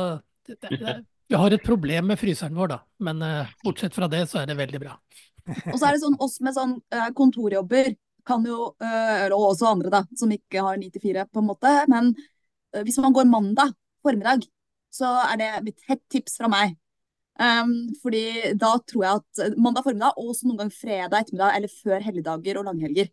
[0.47, 0.95] det, det,
[1.29, 2.79] vi har et problem med fryseren vår, da.
[3.05, 4.97] Men uh, bortsett fra det, så er det veldig bra.
[5.45, 9.67] Og så er det sånn oss med sånn uh, kontorjobber kan jo, eller og også
[9.67, 12.13] andre da, som ikke har 9 til 4 på en måte, men
[12.87, 14.45] hvis man går mandag formiddag,
[14.95, 16.77] så er det mitt hett tips fra meg.
[17.33, 21.71] Um, fordi da tror jeg at mandag formiddag, og også noen gang fredag ettermiddag eller
[21.73, 23.09] før helligdager og langhelger,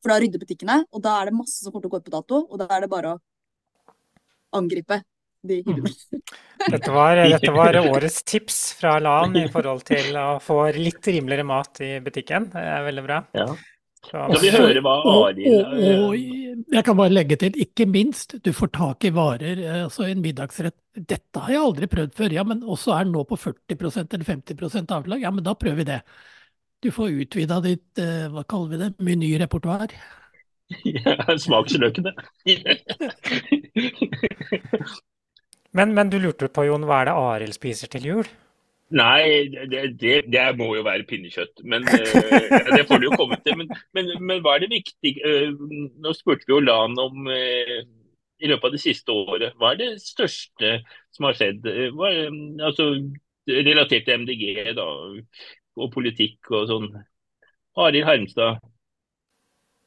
[0.00, 2.08] for da rydder butikkene, og da er det masse som kommer til å gå ut
[2.08, 2.42] på dato.
[2.48, 3.20] Og da er det bare å
[4.56, 5.02] angripe
[5.46, 5.92] de hyllene.
[6.12, 6.22] Mm.
[6.70, 11.46] Dette var, dette var, årets tips fra LAN i forhold til å få litt rimeligere
[11.48, 12.50] mat i butikken.
[12.52, 13.22] Det er veldig bra.
[13.32, 13.46] Ja.
[14.00, 19.04] Skal vi hører hva Arild Jeg kan bare legge til, ikke minst, du får tak
[19.04, 20.76] i varer, altså en middagsrett.
[20.96, 22.34] Dette har jeg aldri prøvd før.
[22.34, 25.20] Ja, men også er den nå på 40% eller 50% avlag.
[25.22, 26.00] Ja, men da prøver vi det.
[26.80, 29.92] Du får utvida ditt, eh, hva kaller vi det, menyrepertoar.
[30.86, 32.12] Ja, smaksløkene.
[35.76, 38.28] men, men, du lurte på, Jon, hva er det Arild spiser til jul?
[38.90, 41.62] Nei, det, det, det, må jo være pinnekjøtt.
[41.62, 43.54] Men uh, Det får du jo komme til.
[43.60, 45.52] Men, men, men, hva er det viktige uh,
[46.02, 47.76] Nå spurte vi jo Lan om uh,
[48.40, 49.54] i løpet av det siste året.
[49.60, 50.80] Hva er det største
[51.14, 51.66] som har skjedd?
[51.94, 52.10] Hva,
[52.70, 52.88] altså,
[53.50, 54.86] relatert til MDG da,
[55.76, 56.88] og politikk og sånn.
[57.80, 58.64] Arild Hermstad,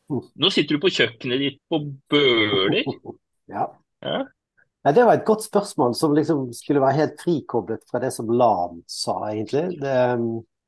[0.10, 1.82] nå sitter du på kjøkkenet ditt på
[2.14, 2.88] Bøler.
[3.52, 3.66] Ja.
[4.00, 4.22] ja.
[4.84, 8.28] Nei, det var et godt spørsmål som liksom skulle være helt frikoblet fra det som
[8.36, 9.78] Lan sa, egentlig.
[9.80, 9.94] Det,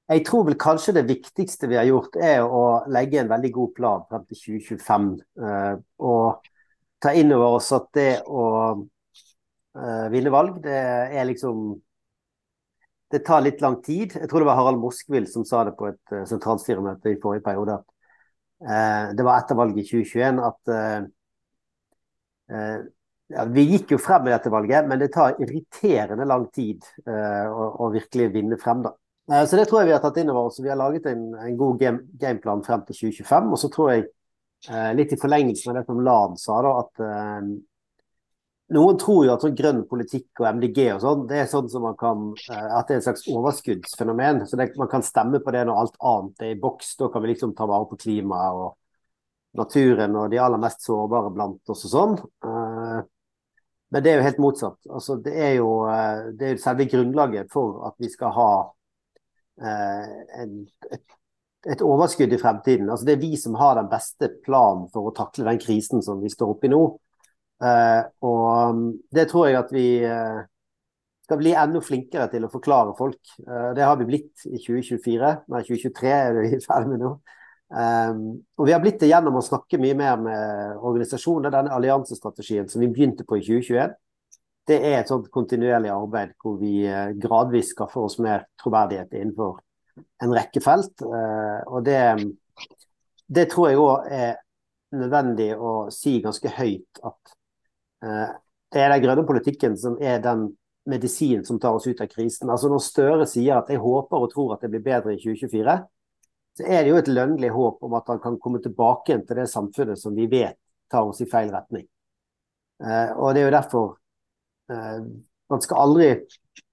[0.07, 3.73] jeg tror vel kanskje det viktigste vi har gjort, er å legge en veldig god
[3.75, 5.09] plan frem til 2025.
[5.41, 5.73] Eh,
[6.07, 6.47] og
[7.03, 8.45] ta inn over oss at det å
[9.75, 10.79] eh, vinne valg, det
[11.19, 11.73] er liksom
[13.13, 14.15] Det tar litt lang tid.
[14.17, 17.45] Jeg tror det var Harald Moskvild som sa det på et uh, sentralstyremøte i forrige
[17.45, 17.75] periode.
[17.77, 20.73] at Det var etter valget i 2021 at
[23.27, 27.47] ja, Vi gikk jo frem i dette valget, men det tar irriterende lang tid uh,
[27.49, 28.83] å, å, virkelig vinne frem.
[28.85, 28.93] da.
[29.31, 30.61] Uh, så det tror jeg vi har tatt inn over oss.
[30.61, 33.47] Vi har laget en, en god game, gameplan frem til 2025.
[33.55, 34.03] Og så tror jeg,
[34.69, 37.07] uh, litt i forlengelsen av det som Lan sa, da, at
[38.75, 41.83] noen tror jo at sånn grønn politikk og MDG og sånn, det er sånn som
[41.85, 44.41] man kan, at det er et slags overskuddsfenomen.
[44.49, 46.95] så det, Man kan stemme på det når alt annet er i boks.
[46.97, 48.73] Da kan vi liksom ta vare på klimaet og
[49.57, 52.17] naturen og de aller mest sårbare blant oss og sånn.
[53.93, 54.79] Men det er jo helt motsatt.
[54.89, 58.49] Altså, det, er jo, eh, det er selve grunnlaget for at vi skal ha
[59.61, 60.57] eh, en,
[60.91, 61.05] et,
[61.67, 62.89] et, overskudd i fremtiden.
[62.89, 66.23] Altså, det er vi som har den beste planen for å takle den krisen som
[66.23, 66.83] vi står oppe i nå.
[67.63, 68.83] Eh, og um,
[69.15, 70.41] det tror jeg at vi eh,
[71.25, 73.21] skal bli enda flinkere til å forklare folk.
[73.45, 75.31] Eh, det har vi blitt i 2024.
[75.53, 77.13] Nei, 2023 er vi ferdig med nå.
[77.75, 81.51] Um, og Vi har blitt det gjennom å snakke mye mer med organisasjoner.
[81.51, 83.95] Denne alliansestrategien som vi begynte på i 2021,
[84.65, 89.59] det er et sånt kontinuerlig arbeid hvor vi uh, gradvis skaffer oss mer troverdighet innenfor
[90.23, 91.03] en rekke felt.
[91.03, 91.99] Uh, og det,
[93.27, 94.37] det, tror jeg òg er
[94.95, 97.35] nødvendig å si ganske høyt at
[98.07, 98.29] uh,
[98.71, 100.47] det er den grønne politikken som er den
[100.87, 102.47] medisinen som tar oss ut av krisen.
[102.47, 105.75] Altså Når Støre sier at jeg håper og tror at det blir bedre i 2024,
[106.57, 109.41] så er det jo et lønnlig håp om at han kan komme tilbake igjen til
[109.41, 110.57] det samfunnet som vi vet
[110.91, 111.83] tar oss i feil retning.
[112.83, 113.85] Eh, og det er jo derfor
[114.71, 114.99] eh,
[115.51, 116.07] man skal aldri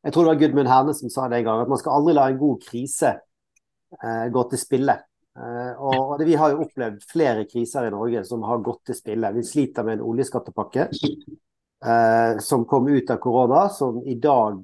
[0.02, 2.14] Jeg tror det var Gudmund Herne som sa det en gang, at man skal aldri
[2.14, 3.12] la en god krise
[3.98, 4.98] eh, gå til spille.
[5.32, 9.30] Og det, Vi har jo opplevd flere kriser i Norge som har gått til spille.
[9.32, 10.90] Vi sliter med en oljeskattepakke
[12.44, 14.58] som kom ut av korona, som i dag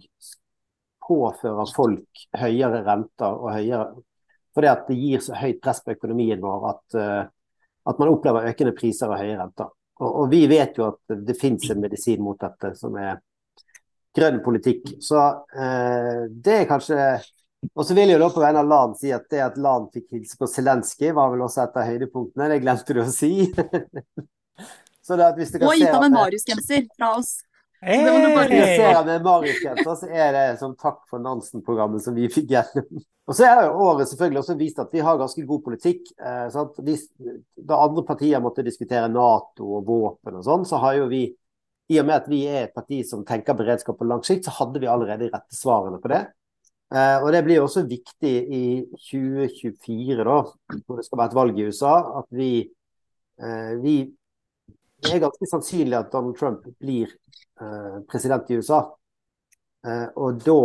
[1.09, 3.89] påfører folk høyere renter og høyere
[4.59, 6.97] Fordi at det gir så høyt press på økonomien vår at,
[7.87, 9.69] at man opplever økende priser og høye renter.
[10.03, 13.21] Og, og vi vet jo at det finnes en medisin mot dette, som er
[14.19, 14.95] grønn politikk.
[15.05, 15.19] Så
[15.55, 16.99] eh, det er kanskje
[17.75, 19.89] Og så vil jeg jo da på vegne av LAN si at det at LAN
[19.95, 22.51] fikk hilse på Zelenskyj, var vel også et av høydepunktene.
[22.53, 23.33] Det glemte du å si.
[25.07, 27.33] så det at hvis du kan og gitt ham en Marius-genser fra oss.
[27.81, 28.03] Hey!
[28.05, 32.51] Var Hvis ser med Marius-genser, så er det som takk for Nansen-programmet som vi fikk
[32.57, 33.05] gjennom.
[33.29, 36.11] Og så er det jo året selvfølgelig også vist at vi har ganske god politikk.
[36.17, 36.57] Eh,
[37.69, 41.23] da andre partier måtte diskutere Nato og våpen og sånn, så har jo vi
[41.89, 44.57] i og med at vi er et parti som tenker beredskap på lang sikt, så
[44.59, 46.25] hadde vi allerede de rette svarene på det.
[46.89, 48.65] Eh, og Det blir også viktig i
[49.07, 50.39] 2024, da,
[50.83, 52.53] hvor det skal være et valg i USA, at vi,
[53.39, 54.01] eh, vi
[54.99, 57.13] Det er ganske sannsynlig at Donald Trump blir
[57.61, 58.81] eh, president i USA.
[59.87, 60.63] Eh, og da,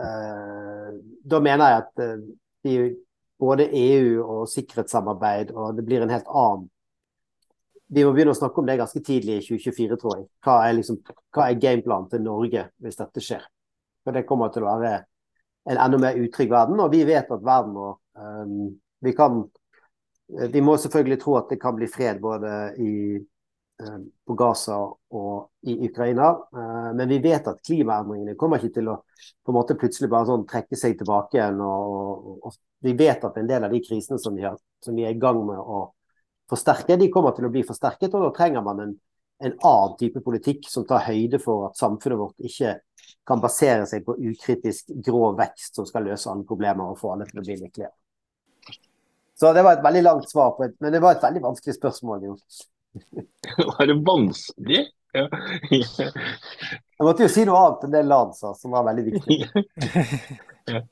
[0.00, 0.94] eh,
[1.32, 2.22] da mener jeg at eh,
[2.64, 2.78] vi,
[3.38, 6.70] både EU og sikkerhetssamarbeid og det blir en helt annen
[7.86, 10.24] vi må begynne å snakke om det ganske tidlig i 2024, tror jeg.
[10.42, 10.96] Hva er, liksom,
[11.34, 13.44] hva er gameplanen til Norge hvis dette skjer?
[14.02, 15.04] For det kommer til å være
[15.70, 16.82] en enda mer utrygg verden.
[16.82, 18.74] Og vi vet at verden må um,
[19.06, 19.38] vi, kan,
[20.26, 22.92] vi må selvfølgelig tro at det kan bli fred både i,
[24.26, 26.30] på Gaza og i Ukraina.
[26.56, 29.00] Uh, men vi vet at klimaendringene kommer ikke til å
[29.44, 31.60] på en måte plutselig bare sånn trekke seg tilbake igjen.
[31.60, 35.04] Og, og, vi vet at en del av de krisene som vi, har, som vi
[35.06, 35.82] er i gang med å
[36.50, 38.14] forsterke, de kommer til å bli forsterket.
[38.14, 38.96] Og da trenger man en,
[39.44, 42.78] en annen type politikk som tar høyde for at samfunnet vårt ikke
[43.26, 47.26] kan basere seg på ukritisk grå vekst som skal løse alle problemer og få alle
[47.28, 47.92] til å bli lykkelige.
[49.36, 51.74] Så det var et veldig langt svar på et, men det var et veldig vanskelig
[51.76, 52.22] spørsmål.
[52.30, 52.36] Jo.
[53.70, 54.84] Var det vanskelig?
[55.16, 55.28] Ja.
[55.70, 59.38] Jeg måtte jo si noe annet enn det Lan sa, som var veldig viktig.
[60.74, 60.82] ja.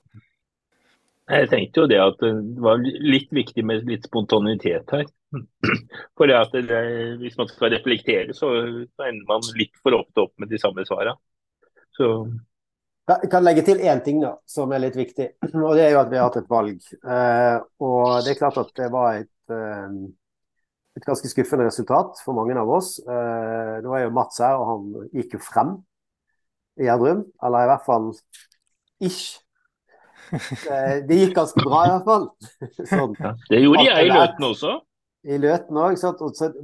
[1.24, 2.32] Jeg tenkte jo det at det
[2.64, 5.04] var litt viktig med litt spontanitet her.
[6.16, 6.80] For det at det,
[7.20, 11.16] hvis man skal reflektere, så ender man litt for ofte opp med de samme svarene.
[11.96, 12.10] Så
[13.04, 15.26] jeg kan legge til én ting da, som er litt viktig,
[15.66, 16.92] og det er jo at vi har hatt et valg.
[17.04, 19.98] Eh, og det er klart at det var et, eh,
[20.94, 22.96] et ganske skuffende resultat for mange av oss.
[23.02, 25.76] Eh, det var jo Mats her, og han gikk jo frem
[26.78, 27.24] i Gjerdrum.
[27.42, 28.12] Eller i hvert fall
[29.02, 29.40] ish.
[30.34, 32.28] Eh, det gikk ganske bra, i hvert fall.
[32.92, 33.16] Sånn.
[33.20, 34.74] Ja, det gjorde jeg i Løten også.
[35.24, 35.98] I Løten òg.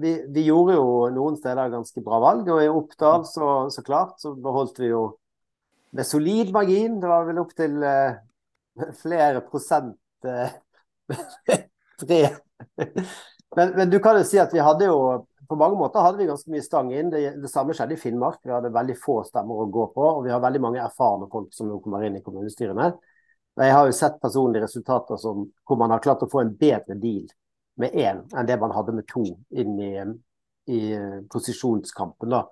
[0.02, 2.48] Vi, vi, gjorde jo noen steder ganske bra valg.
[2.52, 5.04] Og i Oppdal, så, så klart, så beholdt vi jo
[5.96, 7.00] med solid margin.
[7.02, 10.54] Det var vel opp til uh, flere prosent uh,
[12.04, 12.22] tre.
[13.56, 16.28] Men, men, du kan jo si at vi hadde jo på mange måter hadde vi
[16.28, 17.08] ganske mye stang inn.
[17.10, 18.38] Det, det, samme skjedde i Finnmark.
[18.44, 20.04] Vi hadde veldig få stemmer å gå på.
[20.04, 22.92] Og vi har veldig mange erfarne folk som nå kommer inn i kommunestyrene.
[23.58, 26.94] Jeg har jo sett personlige resultater som, hvor man har klart å få en bedre
[27.02, 27.26] deal
[27.82, 29.90] med én enn det man hadde med to inn i,
[30.70, 30.80] i
[31.32, 32.30] posisjonskampen.
[32.30, 32.44] da.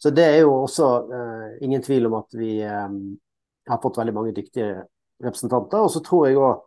[0.00, 2.98] Så det er jo også uh, ingen tvil om at vi um,
[3.68, 4.82] har fått veldig mange dyktige
[5.22, 5.86] representanter.
[5.86, 6.66] Og så tror jeg òg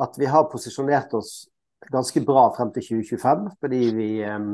[0.00, 1.42] at vi har posisjonert oss
[1.88, 3.46] ganske bra frem til 2025.
[3.60, 4.52] Fordi vi um,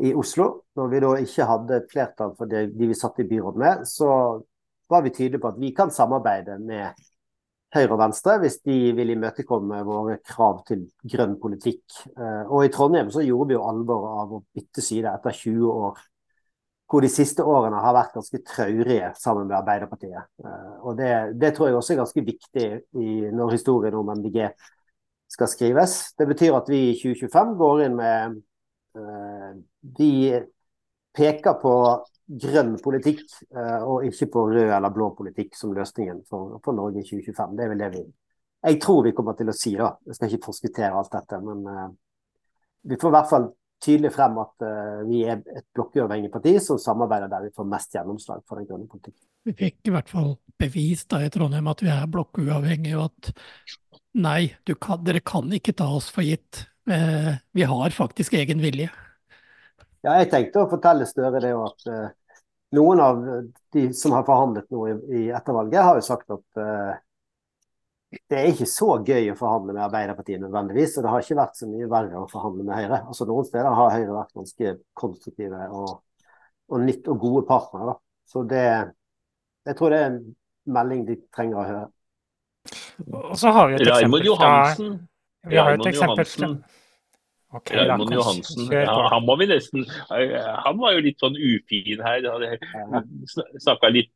[0.00, 3.58] i Oslo, når vi da ikke hadde flertall for det, de vi satt i byråd
[3.60, 4.10] med, så
[4.90, 7.00] var vi tydelige på at vi kan samarbeide med
[7.74, 11.84] Høyre og Venstre hvis de vil imøtekomme våre krav til grønn politikk.
[12.16, 15.68] Eh, og i Trondheim så gjorde vi jo alvor av å bytte side etter 20
[15.70, 16.00] år,
[16.90, 20.32] hvor de siste årene har vært ganske traurige sammen med Arbeiderpartiet.
[20.42, 22.68] Eh, og det, det tror jeg også er ganske viktig
[23.04, 24.42] i, når historien om MDG
[25.30, 25.98] skal skrives.
[26.18, 28.40] Det betyr at vi i 2025 går inn med
[28.98, 29.52] uh,
[29.98, 30.12] Vi
[31.16, 31.74] peker på
[32.30, 37.02] grønn politikk, eh, og ikke på rød eller blå politikk som løsningen for, for, Norge
[37.02, 37.56] i 2025.
[37.58, 38.04] Det er vel det vi
[38.60, 39.72] jeg tror vi kommer til å si.
[39.72, 39.94] da.
[40.04, 41.88] Jeg skal ikke forskuttere alt dette, men uh,
[42.84, 43.46] vi får i hvert fall
[43.80, 47.96] tydelig frem at uh, vi er et blokkuavhengig parti som samarbeider der vi får mest
[47.96, 49.24] gjennomslag for den grønne politikken.
[49.48, 53.32] Vi fikk i hvert fall bevist da i Trondheim at vi er blokkuavhengige, og at
[54.12, 56.64] nei, kan, dere kan ikke ta oss for gitt.
[56.90, 58.90] Eh, vi har faktisk egen vilje.
[60.00, 61.88] Ja, jeg tenkte å fortelle Støre det at
[62.76, 63.22] noen av
[63.72, 66.98] de som har forhandlet nå i, i ettervalget, har jo sagt at eh,
[68.30, 70.96] det er ikke så gøy å forhandle med Arbeiderpartiet nødvendigvis.
[70.98, 73.02] Og det har ikke vært så mye verre å forhandle med Høyre.
[73.12, 75.92] Altså Noen steder har Høyre vært ganske konstruktive og,
[76.70, 77.98] og nytt og gode partnere.
[78.26, 78.64] Så det
[79.68, 80.20] Jeg tror det er en
[80.72, 81.86] melding de trenger å høre.
[83.10, 84.92] Og så har vi et eksempel Johansen.
[85.48, 86.60] Vi har et eksempel Johansen.
[87.50, 92.28] Okay, Raymond Johansen, ja, han må vi nesten Han var jo litt sånn ufin her.
[93.58, 94.12] Snakka litt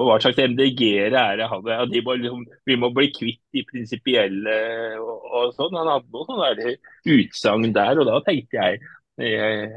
[0.00, 3.42] og hva slags MDG-ere er det han ja, de må, liksom, Vi må bli kvitt
[3.54, 4.56] de prinsipielle
[4.98, 5.76] og, og, sånn.
[5.76, 6.74] Han hadde noen sånne
[7.12, 8.80] utsagn der, og da tenkte jeg,
[9.20, 9.68] jeg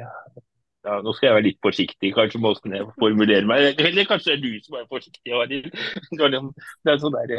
[0.85, 3.81] ja, Nå skal jeg være litt forsiktig kanskje hvordan jeg formulerer meg.
[3.81, 5.33] Eller kanskje det er du som er forsiktig.
[5.51, 6.51] Liksom,
[6.85, 7.29] det er sånn der,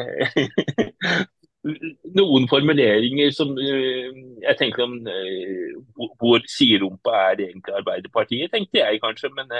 [2.17, 4.11] noen formuleringer som uh,
[4.43, 9.33] jeg tenker om uh, Hvor siderumpa er egentlig Arbeiderpartiet, tenkte jeg kanskje.
[9.37, 9.55] Men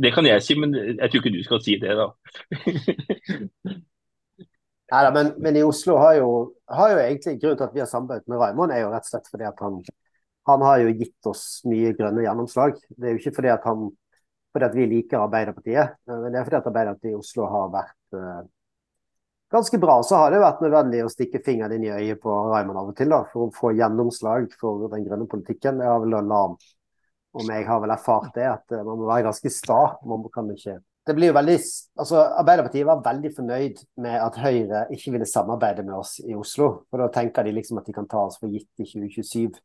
[0.00, 2.06] det kan jeg si, men jeg tror ikke du skal si det, da.
[4.90, 6.28] Neida, men, men, i Oslo har jo,
[6.70, 9.10] har jo egentlig grunnen til at vi har samarbeidet med Raymond, er jo rett og
[9.10, 9.76] slett fordi at han,
[10.48, 12.78] han har jo gitt oss mye grønne gjennomslag.
[12.88, 13.90] Det er jo ikke fordi at, han,
[14.54, 18.18] fordi at vi liker Arbeiderpartiet, men det er fordi at Arbeiderpartiet i Oslo har vært
[18.18, 18.42] uh,
[19.52, 20.00] ganske bra.
[20.06, 22.98] Så har det vært nødvendig å stikke fingeren inn i øyet på Raymond av og
[22.98, 25.82] til da, for å få gjennomslag for den grønne politikken.
[25.84, 26.60] Jeg har vel Lan
[27.30, 29.82] om jeg har vel erfart det, at uh, man må være ganske sta.
[30.08, 31.56] Man kan ikke det blir jo veldig,
[31.98, 36.84] altså Arbeiderpartiet var veldig fornøyd med at Høyre ikke ville samarbeide med oss i Oslo.
[36.90, 39.56] For da tenker de liksom at de kan ta oss for gitt i 2027.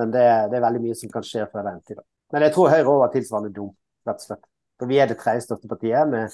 [0.00, 2.00] Men det, det er veldig mye som kan skje før den tid.
[2.32, 3.74] Men jeg tror Høyre òg var tilsvarende dum,
[4.08, 4.48] rett og slett.
[4.80, 6.32] For vi er det tredje største partiet med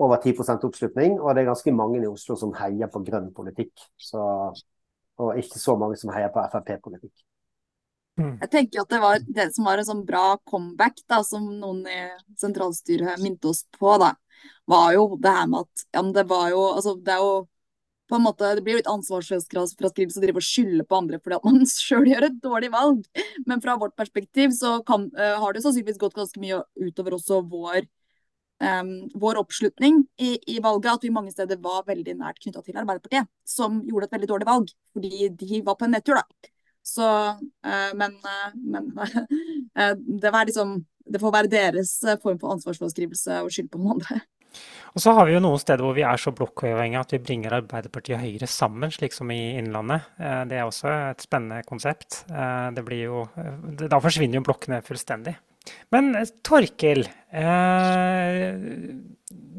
[0.00, 3.72] over 10% oppslutning, og det er ganske mange i Oslo som heier på grønn politikk.
[4.00, 4.20] Så,
[5.20, 7.14] og ikke så mange som heier på Frp-politikk.
[8.20, 8.34] Mm.
[8.42, 11.84] Jeg tenker at det var det som var en sånn bra comeback, da, som noen
[11.88, 12.00] i
[12.40, 14.12] sentralstyret minte oss på, da,
[14.68, 17.32] var jo det her med at ja, det var jo Altså, det er jo
[18.10, 21.46] på en måte, Det blir litt ansvarsfraskrivelse å drive og skylde på andre fordi at
[21.46, 23.06] man sjøl gjør et dårlig valg.
[23.46, 27.40] Men fra vårt perspektiv så kan, uh, har det sannsynligvis gått ganske mye utover også
[27.50, 27.86] vår,
[28.64, 30.92] um, vår oppslutning i, i, valget.
[30.96, 34.50] At vi mange steder var veldig nært knytta til Arbeiderpartiet, som gjorde et veldig dårlig
[34.50, 34.74] valg.
[34.96, 36.50] Fordi de var på en nedtur, da.
[36.90, 38.90] Så, uh, men, uh, men
[40.22, 40.80] det var liksom
[41.10, 41.90] Det får være deres
[42.22, 44.20] form for ansvarsfraskrivelse å skylde på noen andre.
[44.90, 47.54] Og så har vi jo noen steder hvor vi er så blokkavhengige at vi bringer
[47.60, 50.08] Arbeiderpartiet og Høyre sammen, slik som i Innlandet.
[50.18, 52.24] Eh, det er også et spennende konsept.
[52.30, 53.22] Eh, jo,
[53.84, 55.36] da forsvinner jo blokkene fullstendig.
[55.94, 57.04] Men eh, Torkil,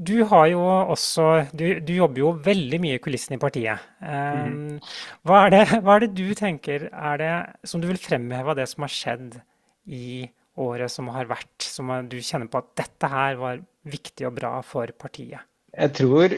[0.02, 3.88] du har jo også du, du, jobber jo veldig mye i kulissene i partiet.
[4.02, 7.34] Hva, er det, hva er det du tenker er det
[7.72, 9.40] som du vil fremheve av det som har skjedd
[9.88, 10.28] i
[10.60, 14.56] året som har vært, som du kjenner på at dette her var viktig og bra
[14.66, 15.44] for partiet?
[15.72, 16.34] Jeg tror,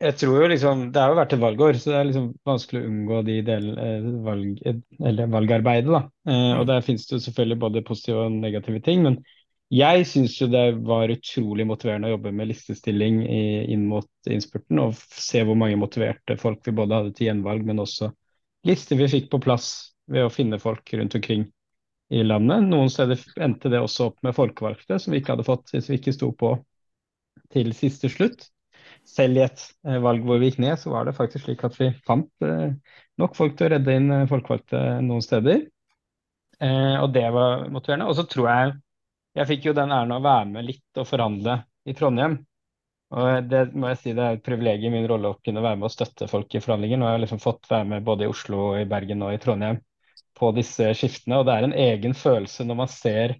[0.00, 2.80] jeg tror jo liksom Det har jo vært et valgår, så det er liksom vanskelig
[2.80, 4.62] å unngå de del, eh, valg,
[5.36, 5.90] valgarbeidet.
[5.90, 6.02] da.
[6.26, 6.70] Eh, og mm.
[6.72, 9.04] Der finnes det selvfølgelig både positive og negative ting.
[9.04, 9.20] men
[9.70, 14.80] jeg syns jo det var utrolig motiverende å jobbe med listestilling i, inn mot innspurten,
[14.82, 18.10] og se hvor mange motiverte folk vi både hadde til gjenvalg, men også
[18.66, 19.68] lister vi fikk på plass
[20.10, 21.46] ved å finne folk rundt omkring
[22.10, 22.66] i landet.
[22.66, 26.00] Noen steder endte det også opp med folkevalgte, som vi ikke hadde fått hvis vi
[26.00, 26.56] ikke sto på
[27.54, 28.48] til siste slutt.
[29.06, 31.76] Selv i et eh, valg hvor vi gikk ned, så var det faktisk slik at
[31.80, 32.70] vi fant eh,
[33.20, 35.66] nok folk til å redde inn eh, folkevalgte noen steder.
[36.60, 38.04] Og det var motiverende.
[38.10, 38.72] Og så tror jeg
[39.38, 41.54] Jeg fikk jo den æren å være med litt og forhandle
[41.88, 42.34] i Trondheim.
[43.16, 45.78] Og det må jeg si det er et privilegium i min rolle å kunne være
[45.78, 46.98] med og støtte folk i forhandlinger.
[46.98, 49.80] Nå har jeg liksom fått være med både i Oslo, i Bergen og i Trondheim
[50.36, 51.40] på disse skiftene.
[51.40, 53.38] Og det er en egen følelse når man ser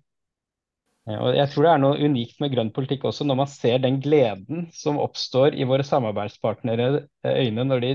[1.08, 4.00] og jeg tror det er noe unikt med grønn politikk også, når man ser den
[4.04, 6.88] gleden som oppstår i våre samarbeidspartnere
[7.24, 7.92] eh, øyne når de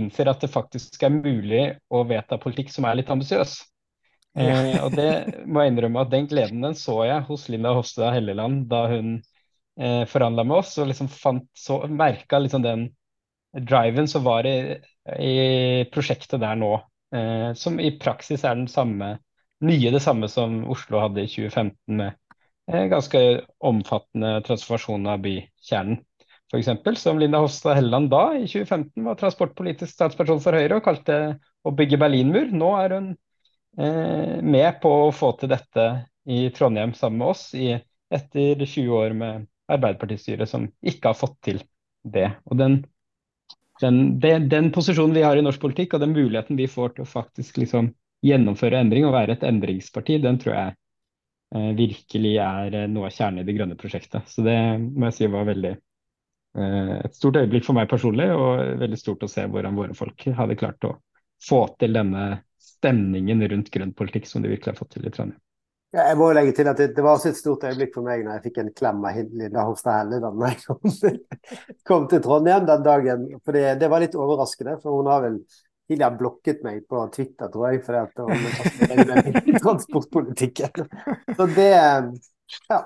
[0.00, 3.58] innser at det faktisk er mulig å vedta politikk som er litt ambisiøs.
[4.38, 8.14] Eh, og det må jeg innrømme at den gleden den så jeg hos Linda Hofstad
[8.14, 9.18] Helleland da hun
[9.76, 12.86] eh, forhandla med oss, og liksom fant, så, merka liksom den
[13.66, 14.78] driven som var i,
[15.18, 15.34] i
[15.92, 16.76] prosjektet der nå.
[17.14, 19.16] Eh, som i praksis er den samme,
[19.66, 22.29] mye det samme som Oslo hadde i 2015 med Eh,
[22.66, 23.20] ganske
[23.58, 26.00] omfattende transformasjon av bykjernen.
[26.52, 27.00] F.eks.
[27.00, 31.18] som Linda Hofstad Helleland da, i 2015, var transportpolitisk statsperson for Høyre og kalte
[31.62, 32.50] å bygge Berlinmur.
[32.50, 33.10] Nå er hun
[33.78, 35.86] eh, med på å få til dette
[36.26, 37.76] i Trondheim sammen med oss, i,
[38.10, 41.62] etter 20 år med Arbeiderpartistyret som ikke har fått til
[42.02, 42.26] det.
[42.50, 42.80] Og den,
[43.82, 47.06] den, den, den, posisjonen vi har i norsk politikk, og den muligheten vi får til
[47.06, 47.92] å faktisk liksom
[48.26, 50.79] gjennomføre endring og være et endringsparti, den tror jeg Eh,
[51.50, 54.28] virkelig er eh, noe av kjernen i det grønne prosjektet.
[54.30, 58.80] Så det må jeg si var veldig eh, et stort øyeblikk for meg personlig, og
[58.82, 60.96] veldig stort å se hvordan våre folk hadde klart å
[61.42, 65.40] få til denne stemningen rundt grønn politikk som de virkelig har fått til i Trondheim.
[65.90, 68.20] Ja, jeg må legge til at det, det, var også et stort øyeblikk for meg
[68.22, 70.92] når jeg fikk en klem av Linda Hofstad Helleland da jeg kom,
[71.90, 73.24] kom, til Trondheim den dagen.
[73.42, 75.40] For det var litt overraskende, for hun har vel
[75.90, 78.24] tidligere blokket meg på Twitter, tror jeg, fordi at
[79.50, 80.88] hun transportpolitikken.
[81.36, 81.74] Så det
[82.70, 82.80] Ja.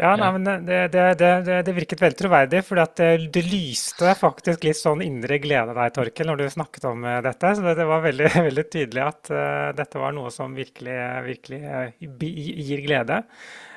[0.00, 4.78] Ja, nei, men det, det, det, det virket veldig troverdig, for det, lyste faktisk litt
[4.78, 7.50] sånn indre glede deg, Torkel, når du snakket om eh, dette.
[7.58, 11.90] Så det, var veldig, veldig tydelig at uh, dette var noe som virkelig, virkelig uh,
[12.00, 13.20] gir glede.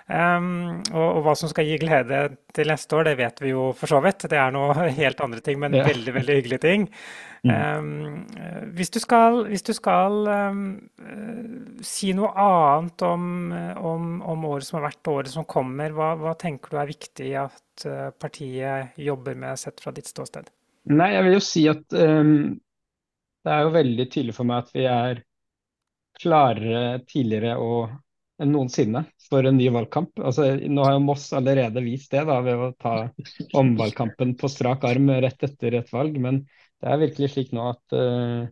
[0.03, 2.17] Um, og, og, hva som skal gi glede
[2.53, 4.25] til neste år, det vet vi jo for så vidt.
[4.31, 5.85] Det er noe helt andre ting, men ja.
[5.87, 6.89] veldig veldig hyggelige ting.
[7.43, 8.23] Um,
[8.75, 10.61] hvis du skal, hvis du skal um,
[11.83, 13.25] si noe annet om,
[13.79, 16.91] om, om, året som har vært og året som kommer, hva, hva tenker du er
[16.91, 20.51] viktig at uh, partiet jobber med sett fra ditt ståsted?
[20.91, 24.83] Nei, jeg vil jo si at det er jo veldig tydelig for meg at vi
[24.87, 25.21] er
[26.19, 27.93] klarere tidligere og
[28.43, 30.19] enn noensinne for en ny valgkamp.
[30.21, 32.95] Altså, nå har jo Moss allerede vist det da, ved å ta
[33.59, 36.19] omvalgkampen på strak arm rett etter et valg.
[36.21, 36.43] Men
[36.83, 38.43] det er virkelig slik nå at uh,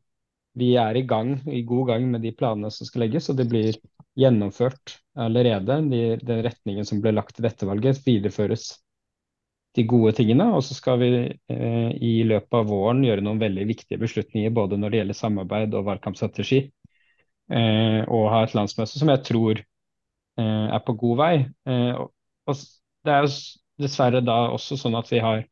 [0.57, 3.29] vi er i gang, i god gang med de planene som skal legges.
[3.31, 3.77] Og det blir
[4.19, 5.81] gjennomført allerede.
[5.91, 8.71] De, den retningen som ble lagt til dette valget, videreføres
[9.75, 10.49] de gode tingene.
[10.55, 14.79] Og så skal vi eh, i løpet av våren gjøre noen veldig viktige beslutninger både
[14.79, 16.65] når det gjelder samarbeid og valgkampstrategi.
[17.51, 19.63] Eh, og ha et landsmøte som jeg tror
[20.39, 21.33] er på god vei.
[21.67, 22.61] Eh, og
[23.05, 23.33] det er jo
[23.81, 25.43] dessverre da også sånn at vi har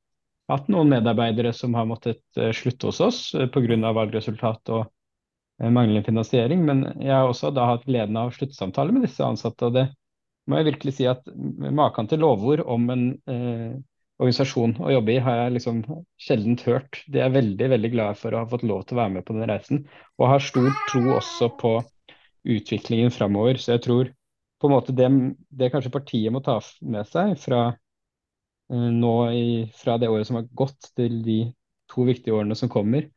[0.50, 3.20] hatt noen medarbeidere som har måttet eh, slutte hos oss
[3.54, 3.94] pga.
[3.94, 4.88] valgresultat og
[5.60, 6.64] manglende finansiering.
[6.66, 9.66] Men jeg har også da hatt gleden av sluttsamtale med disse ansatte.
[9.66, 9.90] og det
[10.50, 11.26] må jeg virkelig si at
[11.60, 13.78] Maken til lovord om en eh,
[14.20, 15.82] organisasjon å jobbe i har jeg liksom
[16.20, 17.04] sjelden hørt.
[17.08, 19.36] De er veldig veldig glade for å ha fått lov til å være med på
[19.38, 19.84] den reisen,
[20.20, 21.76] og har stor tro også på
[22.50, 23.60] utviklingen framover.
[23.62, 24.12] Så jeg tror
[24.60, 25.08] på en måte det,
[25.50, 27.70] det, kanskje partiet må ta med seg fra
[28.70, 31.40] nå i, fra det året som har gått til de
[31.90, 33.08] to viktige årene som kommer,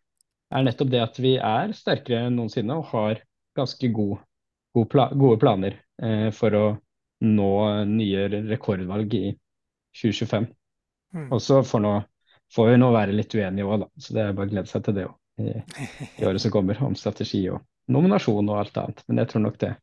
[0.53, 3.21] er nettopp det at vi er sterkere enn noensinne og har
[3.57, 4.23] ganske god,
[4.77, 6.65] god pla gode planer eh, for å
[7.23, 7.53] nå
[7.89, 9.27] nye rekordvalg i
[10.01, 10.49] 2025.
[11.13, 11.29] Mm.
[11.29, 11.93] Og så får, nå,
[12.55, 13.91] får, vi nå være litt uenige òg, da.
[14.01, 15.53] Så det er bare å glede seg til det òg i,
[16.21, 17.63] i året som kommer, om strategi og
[17.93, 19.05] nominasjon og alt annet.
[19.09, 19.75] Men jeg tror nok det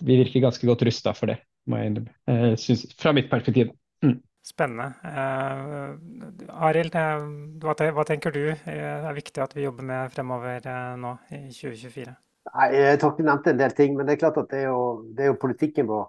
[0.00, 1.40] vi virker ganske godt rusta for det,
[1.70, 3.72] må jeg uh, synes, fra mitt perspektiv.
[4.04, 4.18] Mm.
[4.46, 4.94] Spennende.
[5.04, 7.26] Uh, Arild, uh,
[7.62, 10.64] hva, hva, tenker du er viktig at vi jobber med fremover
[11.00, 12.14] nå i 2024?
[12.50, 14.84] Nei, Torkel nevnte en del ting, men det er klart at det er jo,
[15.14, 16.08] det er jo politikken vår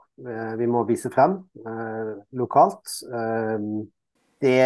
[0.58, 1.36] vi må vise frem
[2.40, 2.94] lokalt.
[4.42, 4.62] det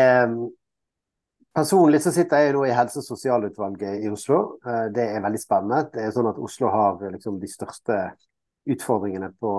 [1.56, 4.60] Personlig så sitter jeg nå i helse- og sosialutvalget i Oslo.
[4.94, 5.86] Det er veldig spennende.
[5.94, 8.00] Det er sånn at Oslo har liksom de største
[8.66, 9.54] utfordringene på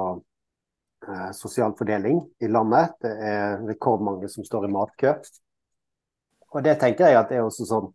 [1.08, 2.96] eh, sosial fordeling i landet.
[3.02, 5.16] Det er rekordmange som står i matkø.
[6.54, 7.90] Og det tenker jeg at det er også sånn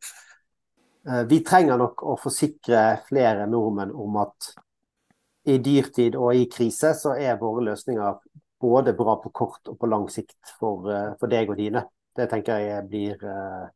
[1.07, 4.53] eh, Vi trenger nok å forsikre flere nordmenn om at
[5.49, 8.19] i dyrtid og i krise så er våre løsninger
[8.61, 11.85] både bra på kort og på lang sikt for, eh, for deg og dine.
[12.15, 13.69] Det tenker jeg blir eh,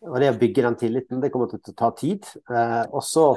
[0.00, 2.24] Og det å bygge den tilliten, det kommer til å ta tid.
[2.48, 3.34] Eh, og så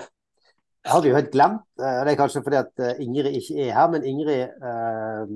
[0.84, 3.76] jeg hadde jo helt glemt, og det er kanskje fordi at eh, Ingrid ikke er
[3.78, 5.30] her, men Ingrid eh,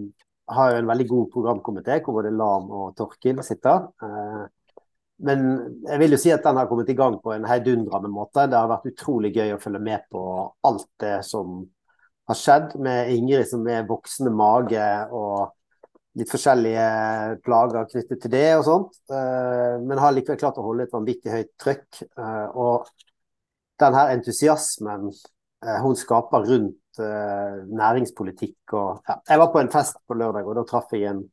[0.51, 3.87] har jo en veldig god programkomité hvor både Lam og Torkil sitter.
[4.03, 4.43] Eh,
[5.27, 5.45] men
[5.87, 8.43] jeg vil jo si at den har kommet i gang på en heidundrende måte.
[8.45, 10.23] Det har vært utrolig gøy å følge med på
[10.67, 11.61] alt det som
[12.27, 15.55] har skjedd med Ingrid som er voksende mage og
[16.17, 18.99] litt forskjellige plager knyttet til det og sånt.
[19.15, 22.03] Eh, men har likevel klart å holde et vanvittig høyt trøkk.
[22.03, 22.91] Eh, og
[23.79, 25.36] den her entusiasmen Eh,
[25.81, 28.73] hun skaper rundt uh, næringspolitikk.
[28.73, 29.15] Og, ja.
[29.29, 31.23] Jeg var på en fest på lørdag, og da traff jeg en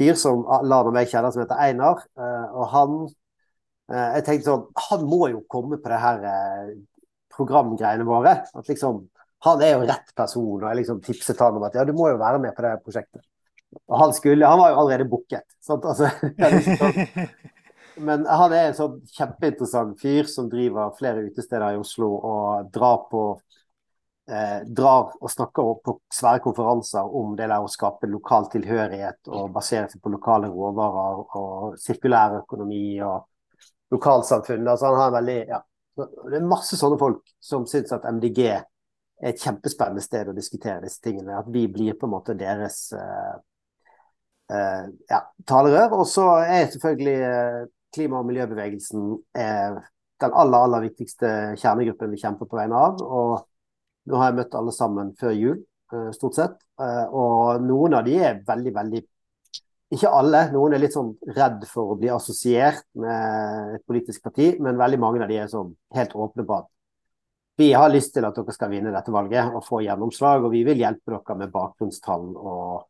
[0.00, 2.02] fyr som Lan og meg kjenner, som heter Einar.
[2.18, 2.98] Uh, og han
[3.86, 6.24] Jeg tenkte sånn Han må jo komme på det her
[7.30, 8.32] programgreiene våre.
[8.50, 9.04] At liksom
[9.46, 12.08] Han er jo rett person, og jeg liksom tipset han om at ja, du må
[12.10, 13.22] jo være med på det prosjektet.
[13.86, 15.46] Og han skulle Han var jo allerede booket.
[15.62, 15.86] Sant?
[15.86, 16.10] Altså,
[17.96, 23.06] men han er en sånn kjempeinteressant fyr som driver flere utesteder i Oslo og drar
[23.10, 23.22] på
[24.30, 29.52] eh, drar og snakker på svære konferanser om det der å skape lokal tilhørighet og
[29.54, 33.26] basere seg på lokale råvarer og sirkulær økonomi og
[33.94, 34.66] lokalsamfunn.
[34.68, 35.60] Altså han har en veldig, ja,
[35.96, 38.64] det er masse sånne folk som syns at MDG er
[39.24, 41.38] et kjempespennende sted å diskutere disse tingene.
[41.38, 43.36] At vi blir på en måte deres eh,
[44.52, 45.96] uh, ja, talerør.
[46.00, 47.62] Og så er selvfølgelig uh,
[47.96, 49.80] klima- og miljøbevegelsen er
[50.22, 53.02] den aller, aller viktigste kjernegruppen vi kjemper på vegne av.
[53.02, 53.34] Og
[54.06, 55.58] nå har jeg møtt alle sammen før jul,
[55.92, 56.56] eh, stort sett.
[56.80, 59.06] Eh, og noen av de er veldig, veldig
[59.94, 60.50] Ikke alle.
[60.50, 64.98] Noen er litt sånn redd for å bli assosiert med et politisk parti, men veldig
[64.98, 66.66] mange av de er sånn helt åpne på at
[67.56, 70.64] vi har lyst til at dere skal vinne dette valget og få gjennomslag, og vi
[70.66, 72.82] vil hjelpe dere med bakgrunnstall og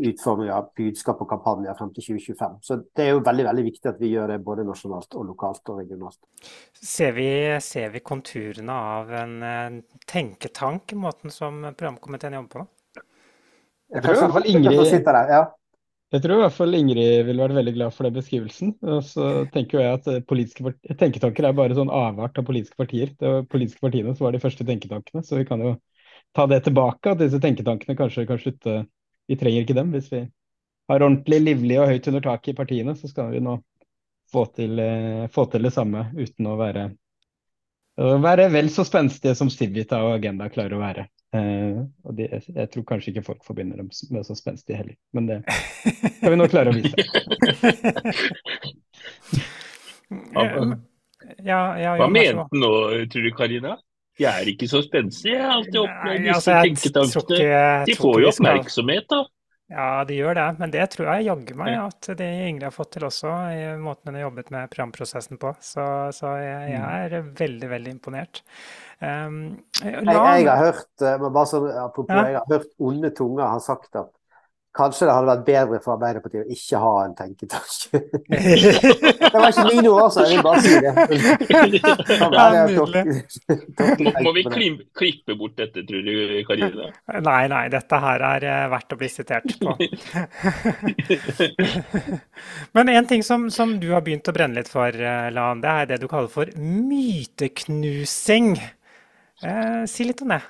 [0.00, 2.58] utforming av budskap og kampanjer frem til 2025.
[2.66, 5.72] Så det er jo veldig veldig viktig at vi gjør det både nasjonalt og lokalt
[5.72, 6.20] og regionalt.
[6.74, 7.30] Ser vi,
[7.64, 9.38] ser vi konturene av en,
[10.06, 12.66] tenketank tenketank, måten som programkomiteen jobber på?
[13.90, 15.40] Jeg tror i hvert fall Ingrid, der, ja.
[16.14, 18.74] jeg tror i hvert fall Ingrid ville vært veldig glad for den beskrivelsen.
[18.86, 23.14] Og så tenker jeg at politiske tenketanker er bare sånn avart av politiske partier.
[23.18, 25.74] Det var politiske partiene som var de første tenketankene, så vi kan jo
[26.36, 27.14] ta det tilbake.
[27.14, 28.80] At disse tenketankene kanskje kan slutte
[29.30, 29.92] Vi trenger ikke dem.
[29.94, 30.24] Hvis vi
[30.90, 33.52] har ordentlig livlig og høyt under taket i partiene, så skal vi nå
[34.32, 36.90] få til, eh, få til det samme uten å være,
[38.00, 41.06] å være vel så spenstige som Civita og Agenda klarer å være.
[41.30, 45.28] Uh, og de, jeg tror kanskje ikke folk forbinder dem med så spenstige heller, men
[45.28, 45.36] det
[46.16, 46.90] skal vi nå klare å vise.
[51.46, 52.72] ja, ja, Hva mente du nå,
[53.12, 53.76] tror du, Karina?
[54.20, 55.32] De er ikke så spenstige.
[55.32, 57.68] Jeg har alltid opplevd disse altså, tenketankene.
[57.88, 59.22] De får jo oppmerksomhet, da.
[59.70, 60.46] Ja, de gjør det.
[60.58, 64.10] Men det tror jeg jaggu meg at det Ingrid har fått til også, i måten
[64.10, 65.52] hun har jobbet med programprosessen på.
[65.62, 65.84] Så,
[66.16, 67.18] så jeg, jeg, mm.
[67.20, 68.42] er veldig, veldig imponert.
[68.98, 69.38] Um,
[69.80, 70.16] la...
[70.16, 72.34] jeg, jeg, har hørt eh, bare så, apropos, ja.
[72.34, 74.10] jeg har hørt onde tunger har sagt at
[74.70, 77.90] Kanskje det hadde vært bedre for Arbeiderpartiet å ikke ha en tenketank.
[78.30, 80.94] det var ikke mine ord, så jeg vil bare si det.
[83.98, 84.44] må, må vi
[84.94, 86.14] klippe bort dette, tror du,
[86.46, 86.86] Karine?
[87.26, 89.74] Nei, nei, dette her er eh, verdt å bli sitert på.
[92.78, 95.74] Men en ting som, som, du har begynt å brenne litt for, eh, Lan, det
[95.74, 98.54] er det du kaller for myteknusing.
[99.42, 100.42] Eh, si litt om det.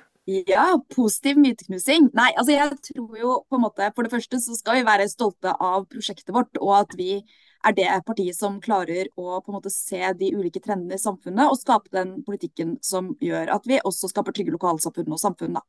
[0.47, 2.09] Ja, positiv myteknusing.
[2.15, 5.07] Nei, altså jeg tror jo på en måte For det første så skal vi være
[5.11, 7.15] stolte av prosjektet vårt, og at vi
[7.61, 11.51] er det partiet som klarer å på en måte se de ulike trendene i samfunnet
[11.51, 15.61] og skape den politikken som gjør at vi også skaper trygge lokalsamfunn og samfunn da,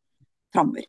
[0.55, 0.89] framover.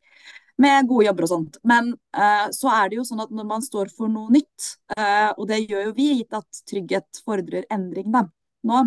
[0.63, 1.59] Med gode jobber og sånt.
[1.67, 5.34] Men uh, så er det jo sånn at når man står for noe nytt, uh,
[5.34, 8.28] og det gjør jo vi, gitt at trygghet fordrer endring da,
[8.69, 8.86] nå,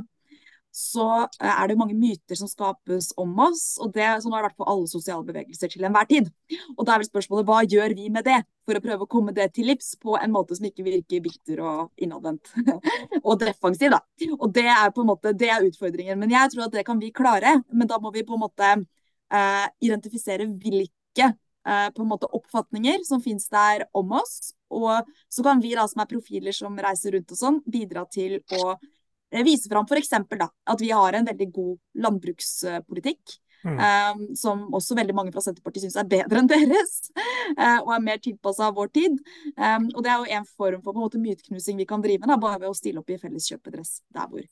[0.77, 3.79] så eh, er det mange myter som skapes om oss.
[3.81, 6.29] og det Sånn har det vært på alle sosiale bevegelser til enhver tid.
[6.75, 9.33] Og da er vel spørsmålet hva gjør vi med det, for å prøve å komme
[9.37, 12.53] det til livs på en måte som ikke virker bitter og innadvendt
[13.27, 13.95] og defensiv.
[13.95, 14.03] da.
[14.37, 16.21] Og Det er på en måte, det er utfordringen.
[16.21, 17.57] Men jeg tror at det kan vi klare.
[17.73, 23.01] Men da må vi på en måte eh, identifisere hvilke uh, på en måte oppfatninger
[23.09, 24.53] som finnes der om oss.
[24.69, 28.43] Og så kan vi da som er profiler som reiser rundt og sånn, bidra til
[28.61, 28.96] å Eh,
[29.45, 30.13] vise fram f.eks.
[30.13, 33.37] at vi har en veldig god landbrukspolitikk.
[33.67, 33.79] Mm.
[33.81, 37.09] Um, som også veldig mange fra Senterpartiet syns er bedre enn deres.
[37.57, 39.17] Uh, og er mer tilpassa vår tid.
[39.57, 42.29] Um, og det er jo en form for på en måte myteknusing vi kan drive
[42.29, 44.47] med, bare ved å stille opp i felleskjøpedress der hvor.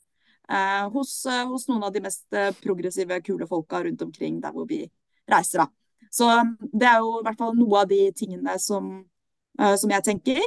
[0.51, 2.27] Uh, hos, uh, hos, noen av de mest
[2.65, 4.83] progressive, kule folka rundt omkring der hvor vi
[5.31, 5.63] reiser.
[5.63, 6.11] da.
[6.11, 8.97] Så um, det er jo i hvert fall noe av de tingene som
[9.79, 10.41] som jeg tenker.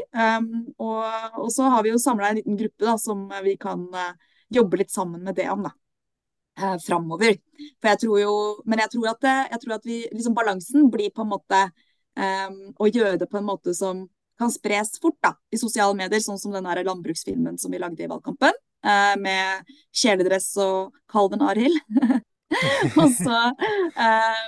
[0.77, 1.03] Og,
[1.39, 4.81] og, så har vi jo samla en liten gruppe da, som vi kan uh, jobbe
[4.81, 5.63] litt sammen med det om.
[5.63, 5.71] da.
[6.57, 7.37] Uh, framover.
[7.79, 8.35] For jeg tror jo,
[8.65, 11.63] men jeg tror at, jeg tror at vi, liksom balansen blir på en måte
[12.17, 16.21] um, å gjøre det på en måte som kan spres fort da, i sosiale medier,
[16.21, 18.53] sånn som den landbruksfilmen som vi lagde i valgkampen.
[19.17, 21.79] Med kjeledress og kalven Arild.
[23.01, 23.39] og, så,
[23.99, 24.45] eh,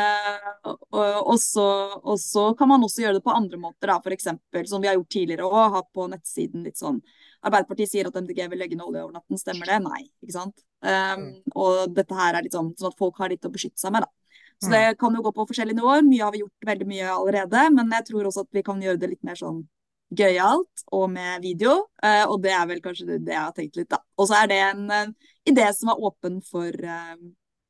[0.00, 1.64] eh, og, så,
[2.02, 4.28] og, så, kan man også gjøre det på andre måter, f.eks.
[4.68, 7.00] som vi har gjort tidligere òg, ha på nettsiden litt sånn
[7.38, 9.78] Arbeiderpartiet sier at MDG vil legge ned olje over natten, stemmer det?
[9.84, 10.00] Nei.
[10.24, 10.64] ikke sant?
[10.82, 13.94] Um, og dette her er litt sånn, sånn at folk har litt å beskytte seg
[13.94, 14.02] med.
[14.02, 14.10] da.
[14.58, 16.02] Så det kan jo gå på forskjellige nivåer.
[16.02, 18.98] Mye har vi gjort veldig mye allerede, men jeg tror også at vi kan gjøre
[18.98, 19.62] det litt mer sånn
[20.14, 21.74] gøyalt og med video.
[22.02, 24.00] Uh, og det er vel kanskje det, jeg har tenkt litt, da.
[24.18, 25.14] Og så er det en, en
[25.48, 27.16] idé som er åpen for uh,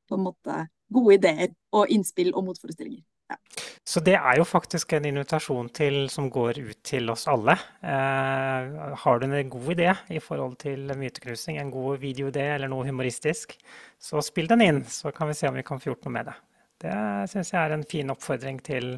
[0.09, 3.03] på en måte gode ideer og innspill og motforestillinger.
[3.29, 3.37] Ja.
[3.85, 7.55] Så det er jo faktisk en invitasjon til, som går ut til oss alle.
[7.81, 12.87] Eh, har du en god idé i forhold til myteknusing, en god videoidé eller noe
[12.87, 13.53] humoristisk,
[14.01, 16.31] så spill den inn, så kan vi se om vi kan få gjort noe med
[16.31, 16.35] det.
[16.79, 16.97] Det
[17.29, 18.93] syns jeg er en fin oppfordring til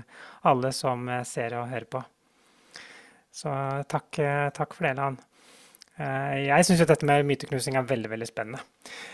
[0.48, 2.04] alle som eh, ser og hører på.
[3.32, 3.52] Så
[3.90, 5.18] takk, eh, takk for det, Lan.
[5.98, 8.64] Eh, jeg syns dette med myteknusing er veldig, veldig spennende.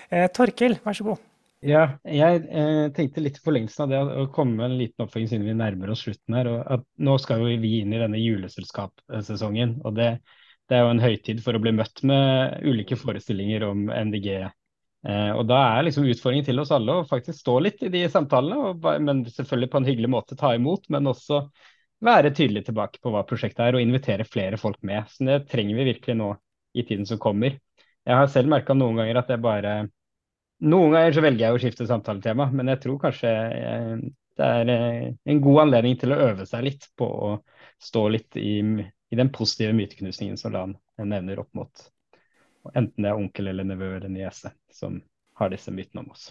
[0.10, 1.26] Eh, Torkil, vær så god.
[1.66, 5.32] Ja, jeg eh, tenkte litt i forlengelsen av det å komme med en liten oppfølging
[5.32, 6.50] siden vi nærmer oss slutten her.
[6.78, 9.80] at Nå skal jo vi inn i denne juleselskapssesongen.
[9.84, 10.12] og det,
[10.70, 14.30] det, er jo en høytid for å bli møtt med ulike forestillinger om MDG.
[15.08, 18.06] Eh, og Da er liksom utfordringen til oss alle å faktisk stå litt i de
[18.12, 20.86] samtalene, og, men selvfølgelig på en hyggelig måte ta imot.
[20.94, 21.42] Men også
[22.04, 25.10] være tydelig tilbake på hva prosjektet er, og invitere flere folk med.
[25.10, 26.32] Så Det trenger vi virkelig nå
[26.78, 27.58] i tiden som kommer.
[28.08, 29.74] Jeg har selv merka noen ganger at jeg bare
[30.68, 33.92] noen ganger så velger jeg å skifte samtaletema, men jeg tror kanskje eh,
[34.38, 37.34] det er eh, en god anledning til å øve seg litt på å
[37.82, 41.90] stå litt i, i den positive myteknusningen som Lan nevner opp mot
[42.76, 45.00] enten det er onkel eller nevø eller niese som
[45.38, 46.30] har disse mytene om oss.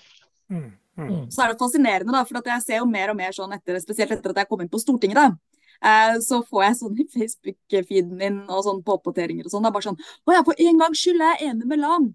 [0.50, 1.30] Mm, mm.
[1.30, 4.14] Så er det fascinerende, da, for jeg ser jo mer og mer sånn etter, spesielt
[4.14, 5.55] etter at jeg kom inn på Stortinget, da.
[5.84, 9.66] Eh, så får jeg sånn i Facebook-feeden min og sånn på oppdateringer og sånn.
[9.66, 12.08] Det er bare sånn Å ja, for en gangs skyld er jeg enig med Lan.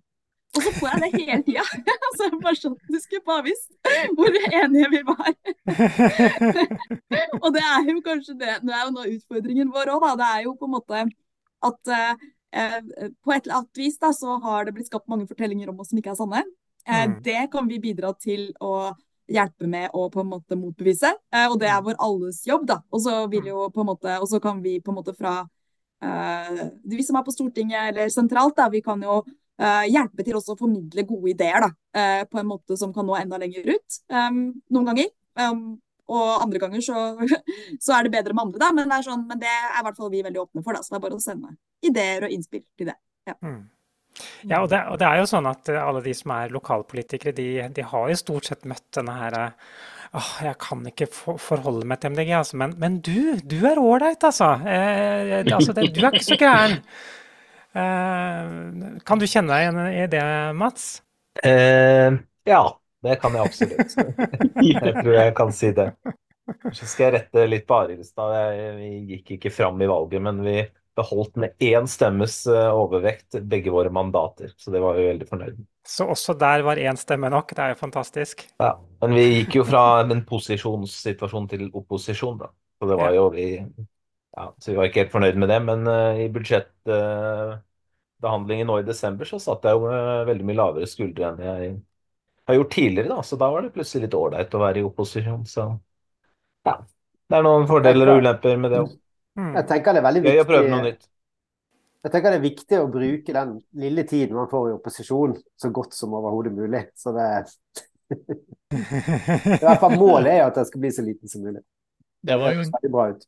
[0.51, 1.63] Og så får jeg det hele tida.
[2.17, 3.69] så jeg bare sånn Du skulle bare visst
[4.17, 5.31] hvor enige vi var.
[7.43, 10.15] og det er jo kanskje det Det er jo nå utfordringen vår òg, da.
[10.19, 11.05] Det er jo på en måte
[11.61, 15.69] at eh, på et eller annet vis da, så har det blitt skapt mange fortellinger
[15.71, 16.43] om oss som ikke er sanne.
[16.87, 17.15] Eh, mm.
[17.23, 18.91] Det kan vi bidra til å
[19.31, 21.89] hjelpe med å på en måte motbevise, eh, og det er mm.
[21.89, 22.65] vår alles jobb.
[22.69, 22.79] da.
[22.91, 25.41] Og så vil jo på en måte, og så kan vi på en måte fra
[25.45, 30.39] uh, vi som er på Stortinget eller sentralt, da, vi kan jo uh, hjelpe til
[30.39, 31.71] også å formidle gode ideer da,
[32.27, 33.97] på en måte som kan nå enda lenger ut.
[34.09, 35.09] Noen ganger.
[36.11, 37.01] Og andre ganger så,
[37.83, 38.71] så, er det bedre med andre, da.
[38.75, 40.75] Men det, er sånn, men det er i hvert fall vi veldig åpne for.
[40.75, 41.53] da, Så det er bare å sende
[41.85, 42.97] ideer og innspill til det.
[43.29, 43.37] Ja.
[43.43, 43.61] Mm.
[44.45, 47.47] Ja, og det, og det, er jo sånn at alle de som er lokalpolitikere, de,
[47.73, 49.37] de har jo stort sett møtt denne her
[50.17, 52.59] åh, jeg kan ikke for, forholde meg til MDG, altså.
[52.59, 54.53] Men, men du, du er ålreit, altså.
[54.67, 56.81] Eh, altså det, du er ikke så gæren.
[57.71, 60.25] Eh, kan du kjenne deg igjen i det,
[60.59, 60.89] Mats?
[61.47, 62.63] Eh, ja,
[63.05, 63.95] det kan jeg absolutt.
[64.71, 65.91] jeg tror jeg kan si det.
[66.75, 68.35] Så skal jeg rette litt på Arilstad.
[68.75, 70.57] Vi gikk ikke fram i valget, men vi
[70.95, 74.51] beholdt med én stemmes eh, overvekt begge våre mandater.
[74.57, 75.65] Så det var vi veldig fornøyd med.
[75.87, 77.55] Så også der var én stemme nok.
[77.55, 78.35] Det er jo fantastisk.
[78.61, 82.47] Ja, men vi gikk jo fra en posisjonssituasjon til opposisjon, da.
[82.81, 85.59] Så det var jo vi ja, Så vi var ikke helt fornøyd med det.
[85.67, 90.59] Men uh, i budsjettbehandlingen uh, nå i desember så satt jeg jo med veldig mye
[90.59, 91.57] lavere skuldre enn jeg
[92.49, 93.19] har gjort tidligere, da.
[93.23, 95.43] Så da var det plutselig litt ålreit å være i opposisjon.
[95.47, 95.61] Så
[96.67, 96.75] ja.
[97.31, 98.89] Det er noen fordeler og ulemper med det òg.
[99.39, 99.53] Mm.
[99.55, 100.93] Jeg tenker det er veldig viktig.
[102.01, 105.69] Jeg tenker det er viktig å bruke den lille tiden man får i opposisjon, så
[105.73, 106.87] godt som overhodet mulig.
[106.97, 107.27] Så det
[108.71, 111.61] I hvert fall målet er at jeg skal bli så liten som mulig.
[112.21, 113.23] Det var jo det bra ut.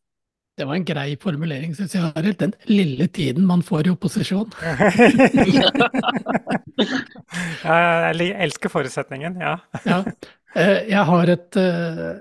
[0.53, 2.37] Det var en grei formulering, syns jeg, Arild.
[2.37, 4.51] Den lille tiden man får i opposisjon.
[7.63, 9.55] jeg elsker forutsetningen, ja.
[9.87, 10.03] ja.
[10.53, 12.11] Eh, jeg har et eh,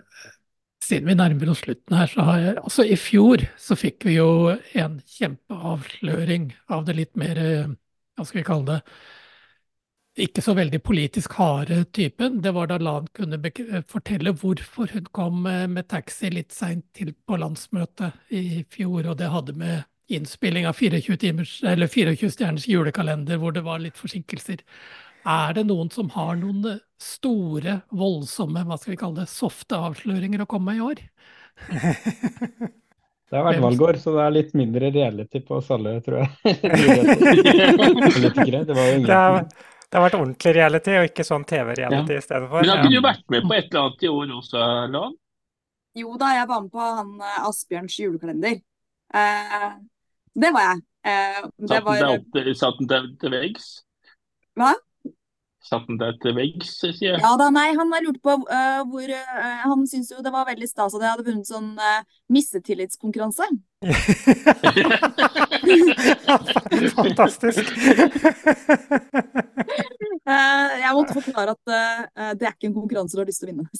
[0.83, 4.19] siden vi nærmer oss slutten her, så har jeg Altså, i fjor så fikk vi
[4.19, 7.75] jo en kjempeavsløring av det litt mer eh,
[8.17, 8.81] Hva skal vi kalle det?
[10.27, 12.43] Ikke så veldig politisk harde typen.
[12.45, 13.39] Det var da Lan kunne
[13.89, 19.31] fortelle hvorfor hun kom med taxi litt seint til på landsmøtet i fjor, og det
[19.33, 24.61] hadde med innspilling av 24, timers, 24 stjerners julekalender hvor det var litt forsinkelser.
[25.23, 29.75] Er det noen som har noen eh, store, voldsomme, hva skal vi kalle det, softe
[29.79, 30.99] avsløringer å komme med i år?
[33.33, 36.29] Det har vært valgår, så det er litt mindre reality på oss alle, tror jeg.
[36.45, 36.53] Det,
[38.77, 39.07] var jo ingen...
[39.07, 42.19] det, har, det har vært ordentlig reality, og ikke sånn TV-reality ja.
[42.21, 42.61] i stedet for.
[42.61, 44.61] Men har ikke du vært med på et eller annet i år også,
[44.93, 45.17] Lan?
[46.03, 48.61] Jo da, jeg var med på han eh, Asbjørns julekalender.
[49.23, 49.71] Eh,
[50.45, 50.85] det var jeg.
[51.09, 51.41] Eh,
[51.73, 52.05] det var...
[52.61, 53.73] Satt den til, til veggs?
[54.61, 54.77] Hva?
[55.73, 57.21] Satt han deg til veggs, sier jeg?
[57.23, 60.69] Ja da, nei, han lurte på uh, hvor uh, Han syntes jo det var veldig
[60.69, 62.03] stas at jeg hadde vunnet sånn uh,
[62.33, 63.43] missetillitskonkurranse.
[66.99, 67.65] Fantastisk.
[70.83, 71.65] jeg måtte forklare at
[72.37, 73.67] det er ikke en konkurranse du har lyst til å vinne.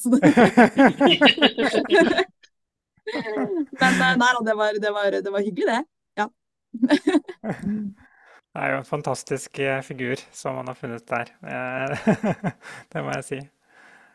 [3.83, 5.85] Men nei da, det var, det, var, det var hyggelig, det.
[6.23, 6.27] Ja.
[8.53, 11.31] Det er jo en fantastisk eh, figur som man har funnet der.
[11.41, 12.11] Eh,
[12.93, 13.43] det må jeg si.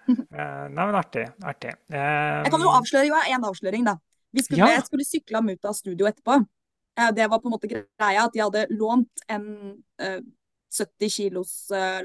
[0.07, 1.25] Eh, nei, men artig.
[1.43, 1.73] artig.
[1.91, 3.97] Jeg kan jo avsløre jo en avsløring, da.
[4.31, 4.77] Vi skulle, ja.
[4.77, 6.37] Jeg skulle sykle ham ut av studio etterpå.
[7.17, 9.49] Det var på en måte greia at de hadde lånt en
[9.99, 11.51] 70 kilos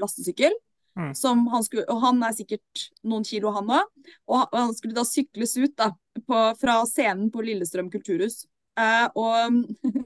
[0.03, 0.51] lastesykkel.
[0.99, 1.13] Mm.
[1.53, 4.11] Han skulle, og han er sikkert noen kilo, han òg.
[4.27, 8.43] Og han skulle da sykles ut da, på, fra scenen på Lillestrøm kulturhus.
[8.73, 9.35] Uh, og,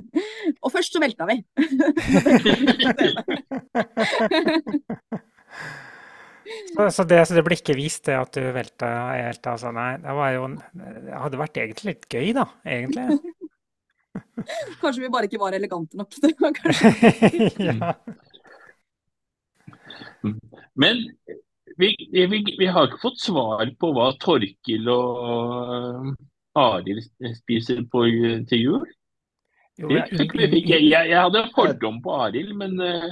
[0.64, 1.38] og, først så velta vi.
[6.76, 9.48] så, så, det, så, det, ble ikke vist det at du velta helt?
[9.48, 12.46] Altså, nei, det, var jo, det hadde vært egentlig litt gøy, da.
[12.68, 13.08] Egentlig.
[14.82, 16.12] Kanskje vi bare ikke var elegante nok.
[17.64, 17.94] ja.
[20.76, 20.96] Men
[21.80, 26.18] vi, vi, vi, har ikke fått svar på hva Torkil og
[26.58, 27.06] Arild
[27.38, 28.06] spiser på,
[28.50, 28.86] til jul?
[29.78, 30.10] Jo, jeg,
[30.66, 33.12] jeg, jeg, hadde fordom på Arild, men uh,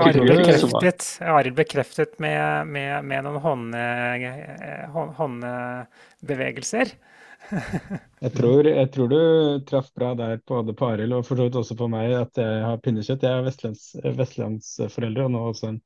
[0.00, 6.94] Arild bekreftet, Aril bekreftet med, med, med noen hånd, eh, håndbevegelser.
[8.22, 9.18] Jeg tror, jeg tror du
[9.66, 12.60] traff bra der både på Arild og for så vidt også på meg at jeg
[12.62, 13.24] har pinnekjøtt.
[13.26, 15.80] Jeg er vestlands, vestlandsforeldre og nå også en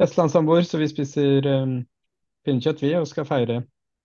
[0.00, 1.74] vestlandssamboer, så vi spiser um,
[2.48, 3.60] pinnekjøtt vi og skal feire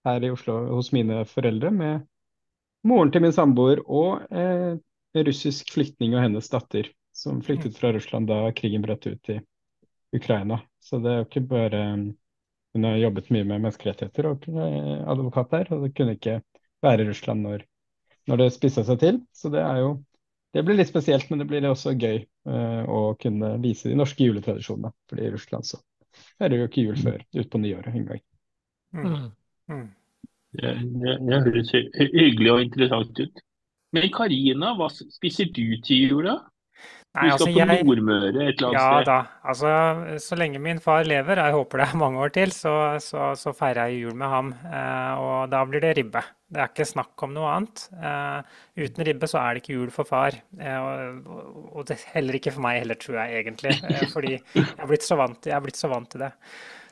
[0.07, 2.03] her i Oslo hos mine foreldre med
[2.87, 4.75] moren til min samboer og eh,
[5.27, 9.39] russisk flyktning og hennes datter, som flyktet fra Russland da krigen brøt ut i
[10.15, 10.59] Ukraina.
[10.81, 12.11] Så det er jo ikke bare um,
[12.73, 16.39] Hun har jobbet mye med menneskerettigheter og eh, advokat der, og det kunne ikke
[16.81, 17.67] være i Russland når,
[18.25, 19.19] når det spissa seg til.
[19.29, 19.91] Så det er jo
[20.53, 24.25] det blir litt spesielt, men det blir også gøy uh, å kunne vise de norske
[24.25, 24.89] juletradisjonene.
[25.09, 25.79] For i Russland så
[26.41, 28.21] er det jo ikke jul før utpå nyåret en gang.
[28.93, 29.31] Mm.
[29.71, 29.89] Mm.
[30.53, 33.43] Det, det, det høres hyggelig og interessant ut.
[33.93, 36.39] Men Karina, hva spiser du til jula?
[37.13, 39.05] Du Nei, skal altså på Nordmøre et eller annet Ja sted.
[39.05, 39.17] da.
[39.51, 39.71] Altså,
[40.23, 42.71] så lenge min far lever, jeg håper det er mange år til, så,
[43.05, 44.49] så, så feirer jeg jul med ham.
[44.65, 46.23] Eh, og da blir det ribbe.
[46.49, 47.83] Det er ikke snakk om noe annet.
[47.93, 50.39] Eh, uten ribbe så er det ikke jul for far.
[50.57, 53.75] Eh, og, og det, heller ikke for meg heller, tror jeg egentlig.
[53.93, 56.33] Eh, fordi jeg er blitt så vant, jeg er blitt så vant til det.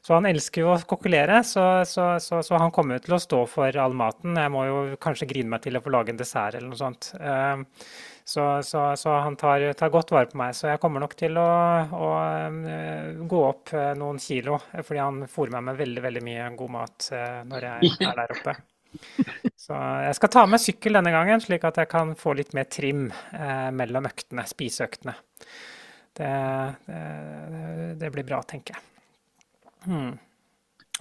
[0.02, 3.22] Så han elsker jo å kokkelere, så, så, så, så han kommer jo til å
[3.22, 4.34] stå for all maten.
[4.34, 7.12] Jeg må jo kanskje grine meg til å få lage en dessert eller noe sånt.
[7.22, 7.62] Eh,
[8.26, 10.58] så, han tar, tar godt vare på meg.
[10.58, 11.46] Så jeg kommer nok til å,
[11.94, 16.52] å eh, gå opp eh, noen kilo, fordi han fôrer meg med veldig, veldig mye
[16.58, 18.58] god mat eh, når jeg er der oppe.
[19.62, 19.78] Så
[20.08, 23.06] jeg skal ta med sykkel denne gangen, slik at jeg kan få litt mer trim
[23.38, 25.14] eh, mellom øktene, spiseøktene.
[26.18, 26.32] Det,
[26.90, 27.04] det,
[28.02, 28.91] det blir bra, tenker jeg.
[29.86, 30.14] Hmm.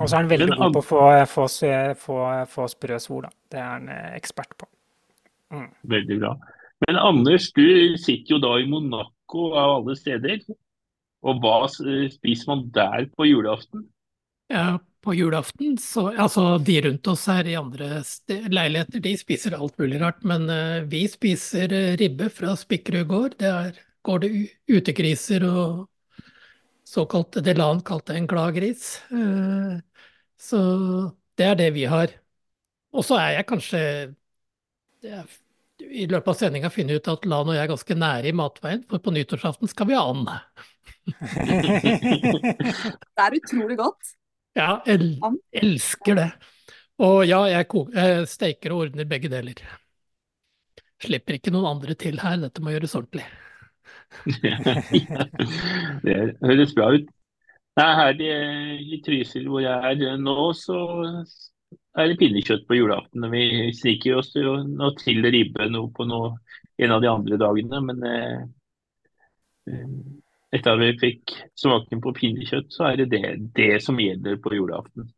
[0.01, 2.19] Og så er han veldig Men god på å få, få, s- få,
[2.49, 3.33] få sprø svor, da.
[3.53, 4.69] Det er han eh, ekspert på.
[5.91, 6.35] Veldig bra.
[6.87, 10.41] Men Anders, du sitter jo da i Monaco av alle steder.
[11.21, 13.83] Og hva spiser man der på julaften?
[14.51, 19.77] Ja, på julaften, så Altså, de rundt oss her i andre leiligheter, de spiser alt
[19.81, 20.25] mulig rart.
[20.25, 23.37] Men uh, vi spiser eh, ribbe fra Spikkerud gård.
[23.43, 23.77] Der
[24.07, 24.33] går det
[24.81, 25.87] utegriser og
[26.91, 28.99] såkalt Delan kalte en glad gris.
[29.15, 29.79] Eh,
[30.41, 30.61] så
[31.39, 32.13] det er det vi har.
[32.91, 33.83] Og så er jeg kanskje
[35.81, 38.83] i løpet av sendinga funnet ut at Lan og jeg er ganske nære i matveien,
[38.89, 40.29] for på nyttårsaften skal vi ha and.
[43.17, 44.17] Det er utrolig godt.
[44.59, 45.15] Ja, el
[45.55, 46.31] elsker det.
[47.01, 47.65] Og ja, jeg,
[48.29, 49.63] steiker jeg og ordner begge deler.
[51.01, 53.25] Slipper ikke noen andre til her, dette må gjøres ordentlig.
[56.05, 57.09] Det høres bra ut.
[57.79, 58.31] Nei, her i,
[58.97, 60.79] i Trysil hvor jeg er nå, så
[61.99, 63.29] er det pinnekjøtt på julaften.
[63.33, 66.35] Vi sniker oss til, noe til ribbe noe på noe,
[66.81, 68.43] en av de andre dagene, men eh,
[69.71, 69.95] eh,
[70.57, 73.25] etter at vi fikk smaken på pinnekjøtt, så er det det,
[73.57, 75.11] det som gjelder på julaften.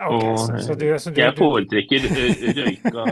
[0.00, 2.06] Okay, Og, så, så du, så du, Jeg foretrekker
[2.56, 3.04] røyka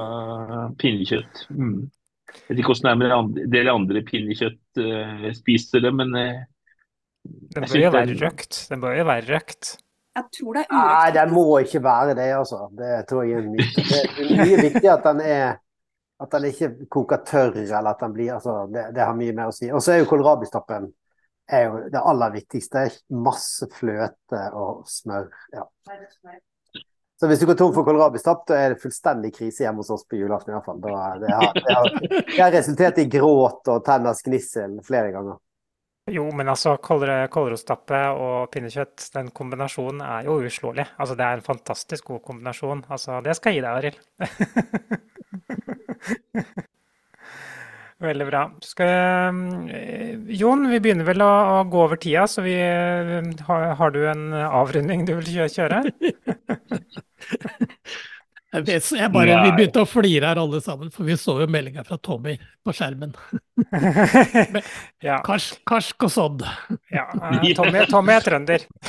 [0.81, 1.43] pinnekjøtt.
[1.53, 1.91] Mm.
[2.29, 6.15] Jeg vet ikke hvordan det er med en del andre- pinnekjøtt uh, spiser det, men
[6.17, 6.41] uh,
[7.55, 8.65] den bør jo være røkt.
[8.71, 9.77] Den bør jo være røkt.
[10.19, 11.17] Jeg tror det er Nei, urøkt.
[11.19, 12.61] den må ikke være det, altså.
[12.79, 13.67] Det tror jeg er mye.
[13.79, 15.49] Det er mye viktig at den er
[16.19, 19.53] at den ikke koker tørr, eller at den blir altså, det, det har mye mer
[19.53, 19.69] å si.
[19.71, 20.89] Og så er jo kålrabistappen
[21.49, 22.85] er jo det aller viktigste.
[23.25, 25.31] Masse fløte og smør.
[25.55, 25.65] Ja.
[27.19, 30.05] Så hvis du går tom for kålrabistapp, da er det fullstendig krise hjemme hos oss
[30.07, 30.79] på julaften i hvert fall.
[30.85, 31.89] Da, det, har, det, har,
[32.29, 35.41] det har resultert i gråt og tenners gnissel flere ganger.
[36.09, 40.87] Jo, men altså kålrotstappe og pinnekjøtt, den kombinasjonen er jo uslåelig.
[40.97, 42.87] Altså det er en fantastisk god kombinasjon.
[42.89, 43.99] Altså det skal jeg gi deg, Arild.
[47.99, 48.43] Veldig bra.
[48.63, 48.89] Skal,
[49.75, 53.17] eh, Jon, vi begynner vel å, å gå over tida, så vi, eh,
[53.49, 55.83] har, har du en avrunding du vil kjøre?
[58.49, 61.47] Jeg, vet, jeg bare, vi begynte å flire her alle sammen, for vi så jo
[61.53, 62.33] meldinga fra Tommy
[62.65, 63.13] på skjermen.
[65.05, 66.47] Ja, Karsk, karsk og sådd.
[66.95, 67.05] ja.
[67.13, 68.65] eh, Tommy, Tommy er trønder.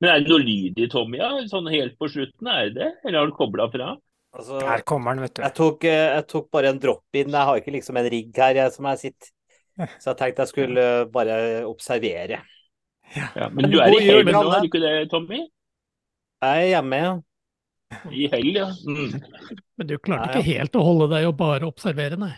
[0.00, 1.28] Men er det noe lyd i Tommy, ja?
[1.50, 2.90] Sånn helt på slutten, er det det?
[3.04, 3.92] Eller har du kobla fra?
[4.38, 5.42] Altså, Der kommer den, vet du.
[5.42, 7.32] jeg tok, eh, jeg tok bare en drop-in.
[7.34, 9.32] Jeg har ikke liksom en rigg her jeg, som jeg sitter.
[10.02, 12.42] Så jeg tenkte jeg skulle eh, bare observere.
[13.16, 15.40] Ja, men du er i hell nå, er du ikke det, Tommy?
[16.44, 17.14] Jeg er hjemme, ja.
[18.12, 18.68] I hell, ja.
[18.84, 19.16] Mm.
[19.80, 22.34] Men du klarte ikke helt å holde deg og bare observere, nei.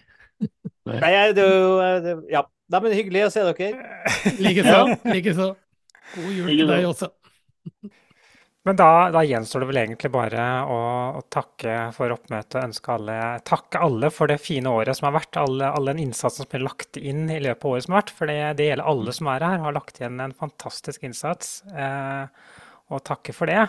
[0.89, 2.45] Nei, det, er jo, eh, ja.
[2.71, 3.89] Nei, men hyggelig å se dere.
[4.45, 4.79] Likeså.
[5.11, 5.49] Likeså.
[6.15, 7.11] God jul til deg også.
[8.69, 10.81] Men da, da gjenstår det vel egentlig bare å,
[11.17, 12.59] å takke for oppmøtet.
[12.59, 13.15] og Ønske alle,
[13.49, 15.39] takke alle for det fine året som har vært.
[15.41, 18.13] Alle, alle den innsatsen som ble lagt inn i løpet av året som har vært.
[18.19, 21.65] For det, det gjelder alle som er her, har lagt igjen en fantastisk innsats.
[21.73, 22.29] Eh,
[22.91, 23.65] og takke for det.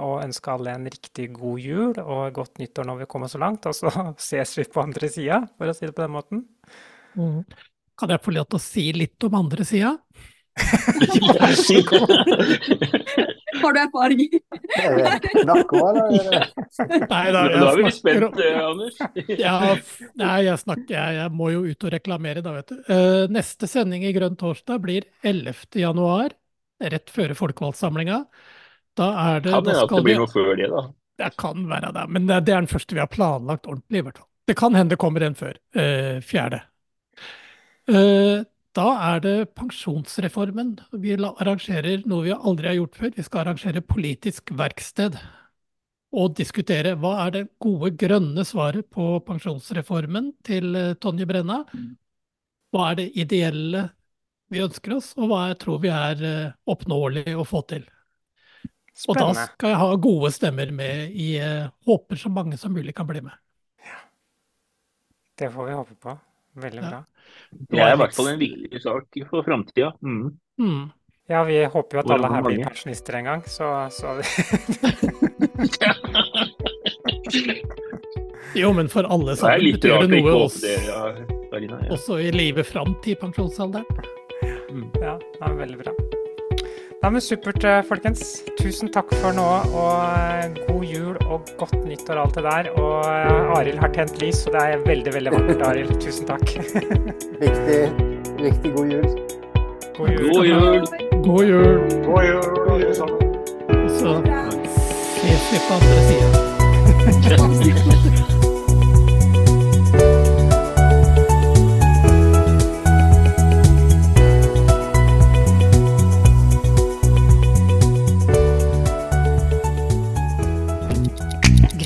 [0.00, 3.62] Og ønske alle en riktig god jul og godt nyttår når vi kommer så langt.
[3.70, 3.86] Og så
[4.26, 6.42] ses vi på andre sida, for å si det på den måten.
[7.14, 7.46] Mm.
[7.94, 9.94] Kan jeg få lov til å si litt om andre sida?
[13.66, 14.20] Har du erfaring?
[15.48, 16.50] Narko, eller?
[17.10, 19.00] Nei, da, Da er vi spent, eh, Anders.
[19.42, 19.56] Ja,
[20.20, 22.76] nei, jeg, snakker, jeg, jeg må jo ut og reklamere da, vet du.
[22.86, 25.66] Uh, neste sending i Grønn torsdag blir 11.
[25.82, 26.36] januar,
[26.94, 28.22] rett før folkevalgtsamlinga.
[28.96, 30.86] Da er det Kan hende at det blir noe før det, da.
[31.16, 34.06] Det kan være det, men det, det er den første vi har planlagt ordentlig, i
[34.06, 34.30] hvert fall.
[34.46, 35.58] Det kan hende det kommer en før.
[35.74, 36.62] Uh, fjerde.
[37.86, 38.42] Eh,
[38.76, 40.76] da er det pensjonsreformen.
[41.00, 43.12] Vi arrangerer noe vi aldri har gjort før.
[43.16, 45.16] Vi skal arrangere politisk verksted.
[46.16, 51.62] Og diskutere hva er det gode grønne svaret på pensjonsreformen til eh, Tonje Brenna.
[52.72, 53.88] Hva er det ideelle
[54.52, 57.88] vi ønsker oss, og hva jeg tror vi er eh, oppnåelig å få til.
[59.10, 62.94] Og da skal jeg ha gode stemmer med i eh, Håper så mange som mulig
[62.96, 63.34] kan bli med.
[65.36, 66.14] Det får vi håpe på.
[66.56, 66.88] Veldig Ja.
[66.90, 67.00] bra.
[67.70, 69.92] Det er i hvert fall en viktig sak for framtida.
[70.02, 70.30] Mm.
[70.60, 70.84] Mm.
[71.28, 74.14] Ja, vi håper jo at alle her blir pensjonister en gang, så, så
[78.54, 81.00] Jo, men for alle Det sammen betyr det noe også, det, ja,
[81.50, 81.80] Karina.
[81.84, 81.90] Ja.
[81.96, 83.84] også i livet fram til pensjonsalderen.
[85.02, 85.92] Ja, det er veldig bra.
[87.06, 88.42] Nei, men Supert, eh, folkens.
[88.58, 89.46] Tusen takk for nå,
[89.78, 92.66] og eh, god jul og godt nyttår alt det der.
[92.82, 95.94] Og eh, Arild har tent lys, så det er veldig, veldig vakkert, Arild.
[96.02, 96.42] Tusen takk.
[97.44, 97.80] Riktig,
[98.42, 99.06] riktig god jul.
[99.94, 100.26] God jul.
[100.34, 100.82] God jul!
[101.22, 101.78] God jul!
[102.66, 103.22] God jul, sammen.
[103.22, 103.38] jul.
[104.02, 104.18] så
[105.22, 106.30] ses vi på andre sida.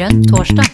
[0.01, 0.64] Grønn torsdag.